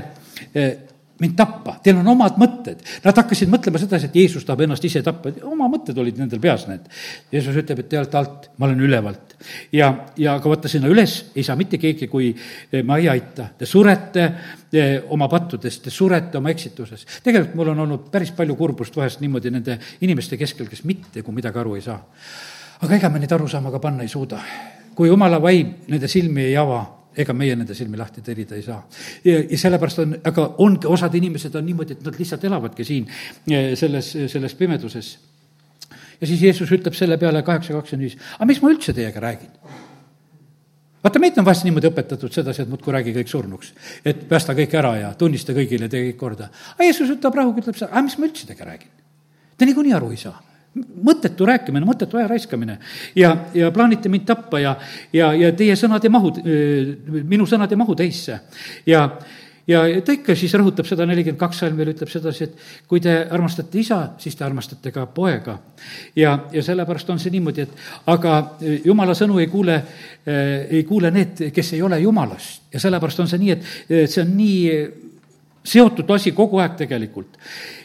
[1.20, 2.82] mind tappa, teil on omad mõtted.
[3.04, 6.66] Nad hakkasid mõtlema sedasi, et Jeesus tahab ennast ise tappa, oma mõtted olid nendel peas
[6.68, 6.90] need.
[7.32, 9.36] Jeesus ütleb, et te olete alt, ma olen ülevalt.
[9.72, 13.48] ja, ja aga vaata, sinna üles ei saa mitte keegi, kui eh, ma ei aita.
[13.58, 14.26] Te surete
[14.74, 17.08] eh, oma pattudest, te surete oma eksituses.
[17.24, 21.36] tegelikult mul on olnud päris palju kurbust vahest niimoodi nende inimeste keskel, kes mitte kui
[21.36, 22.02] midagi aru ei saa.
[22.82, 24.42] aga ega me neid arusaama ka panna ei suuda.
[24.96, 26.84] kui jumala vaim nende silmi ei ava,
[27.18, 28.82] ega meie nende silmi lahti tärida ei saa.
[29.26, 33.08] ja, ja sellepärast on, aga ongi, osad inimesed on niimoodi, et nad lihtsalt elavadki siin
[33.52, 35.18] eh, selles, selles pimeduses.
[36.22, 39.54] ja siis Jeesus ütleb selle peale kaheksa kakskümmend viis, aga miks ma üldse teiega räägin?
[41.06, 43.74] vaata, meid on vahest niimoodi õpetatud sedasi, et muudkui räägi kõik surnuks.
[44.06, 46.50] et päästa kõik ära ja tunnista kõigile, tee kõik korda.
[46.76, 48.92] aga Jeesus ütleb rahuga, ütleb, aga mis ma üldse teiega räägin?
[49.56, 50.36] Te niikuinii aru ei saa
[50.76, 52.78] mõttetu rääkimine, mõttetu aja raiskamine.
[53.16, 54.76] ja, ja plaanite mind tappa ja,
[55.14, 56.34] ja, ja teie sõnad ei mahu,
[57.24, 58.40] minu sõnad ei mahu teisse.
[58.86, 59.06] ja,
[59.68, 63.16] ja ta ikka siis rõhutab seda, nelikümmend kaks salm veel ütleb sedasi, et kui te
[63.24, 65.58] armastate isa, siis te armastate ka poega.
[66.16, 68.36] ja, ja sellepärast on see niimoodi, et aga
[68.86, 69.82] jumala sõnu ei kuule,
[70.26, 72.68] ei kuule need, kes ei ole jumalast.
[72.74, 75.05] ja sellepärast on see nii, et see on nii
[75.66, 77.38] seotud asi kogu aeg tegelikult.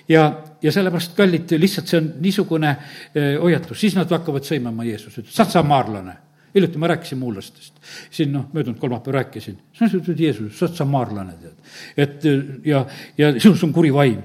[0.08, 0.24] ja,
[0.62, 5.34] ja sellepärast, kallid, lihtsalt see on niisugune eh, hoiatus, siis nad hakkavad sõimama Jeesus, ütles,
[5.34, 6.16] sa oled samaarlane
[6.54, 7.74] hiljuti ma rääkisin muulastest,
[8.10, 11.74] siin noh, möödunud kolmapäev rääkisin, nad ütlesid, Jeesus, sa oled samaarlane, tead.
[11.96, 12.26] et
[12.66, 12.84] ja,
[13.18, 14.22] ja sinus on kuri vaim.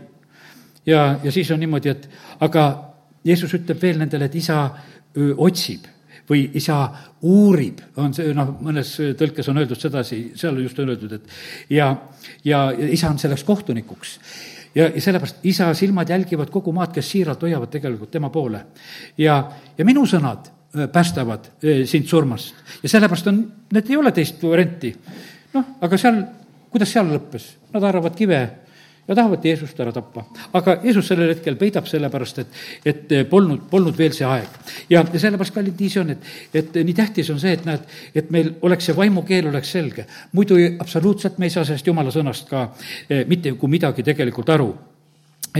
[0.85, 2.65] ja, ja siis on niimoodi, et aga
[3.25, 4.63] Jeesus ütleb veel nendele, et isa
[5.17, 5.85] öö, otsib
[6.29, 6.79] või isa
[7.21, 11.91] uurib, on see noh, mõnes tõlkes on öeldud sedasi, seal just on öeldud, et ja,
[12.45, 14.17] ja, isa on selleks kohtunikuks
[14.75, 18.65] ja, ja sellepärast isa silmad jälgivad kogu maad, kes siiralt hoiavad tegelikult tema poole.
[19.17, 19.37] ja,
[19.77, 23.41] ja minu sõnad äh, päästavad äh, sind surmast ja sellepärast on,
[23.73, 24.95] need ei ole teist varianti.
[25.53, 26.21] noh, aga seal,
[26.73, 27.51] kuidas seal lõppes?
[27.73, 28.41] Nad haaravad kive
[29.07, 30.25] ja tahavad Jeesust ära tappa.
[30.53, 32.47] aga Jeesus sellel hetkel peidab sellepärast, et,
[32.85, 34.57] et polnud, polnud veel see aeg.
[34.89, 37.85] ja, sellepärast, kallid, nii see on, et, et nii tähtis on see, et näed,
[38.15, 40.07] et meil oleks see vaimukeel oleks selge.
[40.33, 42.67] muidu absoluutselt me ei saa sellest jumala sõnast ka
[43.09, 44.73] eh, mitte kui midagi tegelikult aru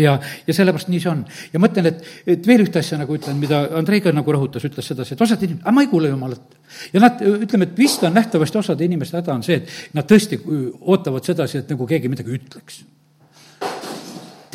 [0.01, 0.15] ja,
[0.47, 1.21] ja sellepärast nii see on.
[1.53, 2.01] ja mõtlen, et,
[2.35, 5.45] et veel ühte asja nagu ütlen, mida Andrei ka nagu rõhutas, ütles sedasi, et osad
[5.45, 6.57] inimesed, aga ma ei kuule jumalat.
[6.93, 10.41] ja nad, ütleme, et vist on nähtavasti osade inimeste häda on see, et nad tõesti
[10.81, 12.83] ootavad sedasi, et nagu keegi midagi ütleks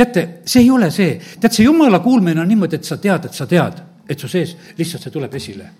[0.00, 3.36] teate, see ei ole see, tead, see jumala kuulmine on niimoodi, et sa tead, et
[3.36, 5.70] sa tead, et su sees lihtsalt see tuleb esile.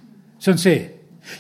[0.41, 0.81] see on see.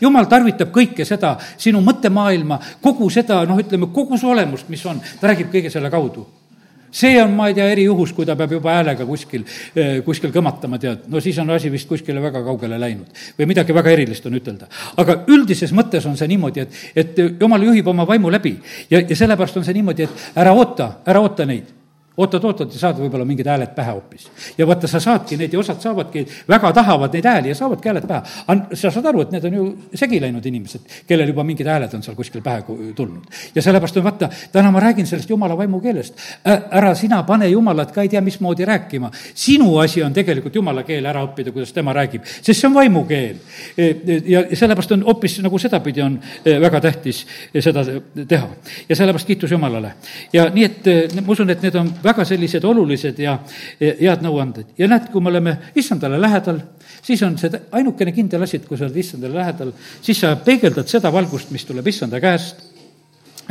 [0.00, 5.00] Jumal tarvitab kõike seda, sinu mõttemaailma, kogu seda, noh, ütleme, kogu su olemust, mis on,
[5.20, 6.26] ta räägib kõige selle kaudu.
[6.92, 9.44] See on, ma ei tea, erijuhus, kui ta peab juba häälega kuskil,
[9.78, 13.06] eh, kuskil kõmatama, tead, no siis on asi vist kuskile väga kaugele läinud.
[13.38, 14.66] või midagi väga erilist on ütelda.
[14.96, 18.58] aga üldises mõttes on see niimoodi, et, et jumal juhib oma vaimu läbi.
[18.90, 21.79] Ja, ja sellepärast on see niimoodi, et ära oota, ära oota neid
[22.18, 24.26] ootad-ootad ja saad võib-olla mingid hääled pähe hoopis.
[24.58, 28.06] ja vaata, sa saadki neid ja osad saavadki, väga tahavad neid hääli ja saavadki hääled
[28.08, 28.22] pähe.
[28.74, 32.02] sa saad aru, et need on ju segi läinud inimesed, kellel juba mingid hääled on
[32.02, 32.64] seal kuskil pähe
[32.96, 33.24] tulnud.
[33.54, 36.14] ja sellepärast on vaata, täna ma räägin sellest jumala vaimukeelest.
[36.70, 39.10] ära sina pane jumalat ka ei tea mismoodi rääkima.
[39.34, 43.36] sinu asi on tegelikult jumala keel ära õppida, kuidas tema räägib, sest see on vaimukeel.
[43.78, 47.26] E, e, ja sellepärast on hoopis nagu sedapidi on e, väga tähtis
[47.60, 47.84] seda
[48.26, 48.48] teha.
[48.88, 49.94] ja sellepärast kiitus Jumalale.
[50.32, 53.38] ja nii, et ma usun, et need on väga sellised olulised ja
[53.80, 54.74] head nõuanded.
[54.78, 56.60] ja näed, kui me oleme issandale lähedal,
[57.02, 60.88] siis on see ainukene kindel asi, et kui sa oled issandale lähedal, siis sa peegeldad
[60.88, 62.69] seda valgust, mis tuleb issanda käest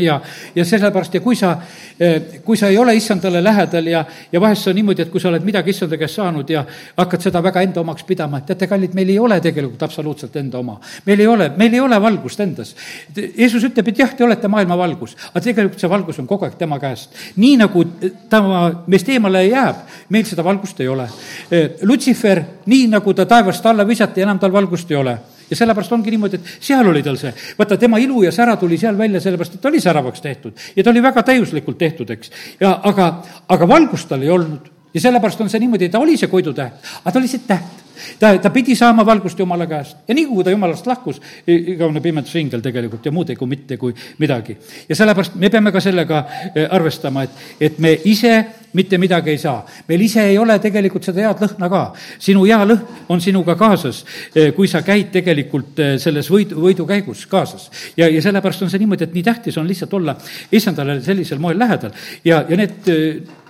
[0.02, 0.20] ja,
[0.56, 1.56] ja sellepärast ja kui sa,
[2.00, 5.22] eh, kui sa ei ole issandale lähedal ja, ja vahest see on niimoodi, et kui
[5.22, 6.66] sa oled midagi issanda käest saanud ja
[6.97, 10.60] hakkad seda väga enda omaks pidama, et teate, kallid, meil ei ole tegelikult absoluutselt enda
[10.60, 10.80] oma.
[11.06, 12.76] meil ei ole, meil ei ole valgust endas.
[13.16, 16.58] Jeesus ütleb, et jah, te olete maailma valgus, aga tegelikult see valgus on kogu aeg
[16.60, 17.16] tema käest.
[17.36, 17.86] nii nagu
[18.30, 18.43] ta
[18.88, 21.10] meist eemale jääb, meil seda valgust ei ole.
[21.52, 25.18] Eh, Lutsifer, nii nagu ta taevast alla visati, enam tal valgust ei ole
[25.50, 28.78] ja sellepärast ongi niimoodi, et seal oli tal see, vaata, tema ilu ja sära tuli
[28.78, 30.66] seal välja, sellepärast et ta oli säravaks tehtud.
[30.76, 32.32] Ja ta oli väga täiuslikult tehtud, eks.
[32.60, 33.12] ja aga,
[33.50, 34.72] aga valgust tal ei olnud.
[34.93, 37.78] Ja sellepärast on see niimoodi, ta oli see Koidu täht, aga ta oli see täht
[38.20, 42.64] ta, ta pidi saama valgust Jumala käest ja nii, kui ta Jumalast lahkus, igavene pimedusingel
[42.64, 44.58] tegelikult ja muud ega mitte kui midagi.
[44.89, 46.24] ja sellepärast me peame ka sellega
[46.56, 48.34] eh, arvestama, et, et me ise
[48.74, 49.66] mitte midagi ei saa.
[49.88, 51.84] meil ise ei ole tegelikult seda head lõhna ka.
[52.20, 54.04] sinu hea lõhn on sinuga kaasas,
[54.36, 57.70] eh, kui sa käid tegelikult eh, selles võidu, võidukäigus kaasas.
[57.97, 60.16] ja, ja sellepärast on see niimoodi, et nii tähtis on lihtsalt olla
[60.52, 61.91] issandale sellisel moel lähedal
[62.26, 62.93] ja, ja need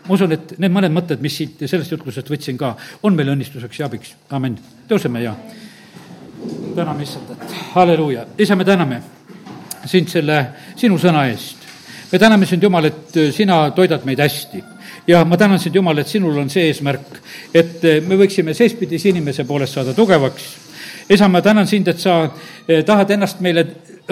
[0.09, 2.73] ma usun, et need mõned mõtted, mis siit sellest jutlusest võtsin ka,
[3.05, 4.57] on meile õnnistuseks ja abiks, amin.
[4.89, 5.35] tõuseme ja
[6.75, 7.45] täname issandat,
[7.75, 8.25] halleluuja.
[8.37, 9.01] isa, me täname
[9.85, 10.39] sind selle
[10.75, 11.67] sinu sõna eest.
[12.11, 14.63] me täname sind, Jumal, et sina toidad meid hästi
[15.07, 17.21] ja ma tänan sind, Jumal, et sinul on see eesmärk,
[17.53, 20.49] et me võiksime seespidise inimese poolest saada tugevaks.
[21.09, 22.23] isa, ma tänan sind, et sa
[22.67, 23.65] eh, tahad ennast meile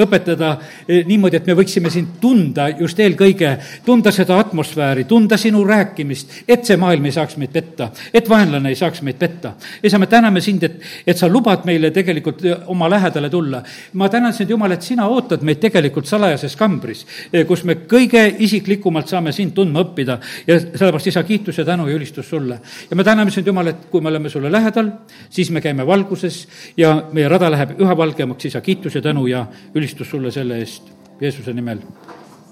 [0.04, 0.52] õpetada
[0.88, 3.54] eh, niimoodi, et me võiksime sind tunda just eelkõige,
[3.86, 8.70] tunda seda atmosfääri, tunda sinu rääkimist, et see maailm ei saaks meid petta, et vaenlane
[8.72, 9.54] ei saaks meid petta.
[9.84, 13.64] isa, me täname sind, et, et sa lubad meile tegelikult eh, oma lähedale tulla.
[13.94, 18.24] ma tänan sind, Jumal, et sina ootad meid tegelikult salajases kambris, eh, kus me kõige
[18.40, 22.60] isiklikumalt saame sind tundma õppida ja sellepärast, isa, kiitus ja tänu ja ülistus sulle.
[22.90, 24.92] ja me täname sind, Jumal, et kui me oleme sulle lähedal,
[25.30, 26.46] siis me käime valguses
[26.78, 30.58] ja meie rada läheb üha valgemaks, isa, kiitus ja tänu ja ülistus ülistus sulle selle
[30.60, 30.84] eest
[31.22, 31.80] Jeesuse nimel,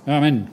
[0.08, 0.46] amin.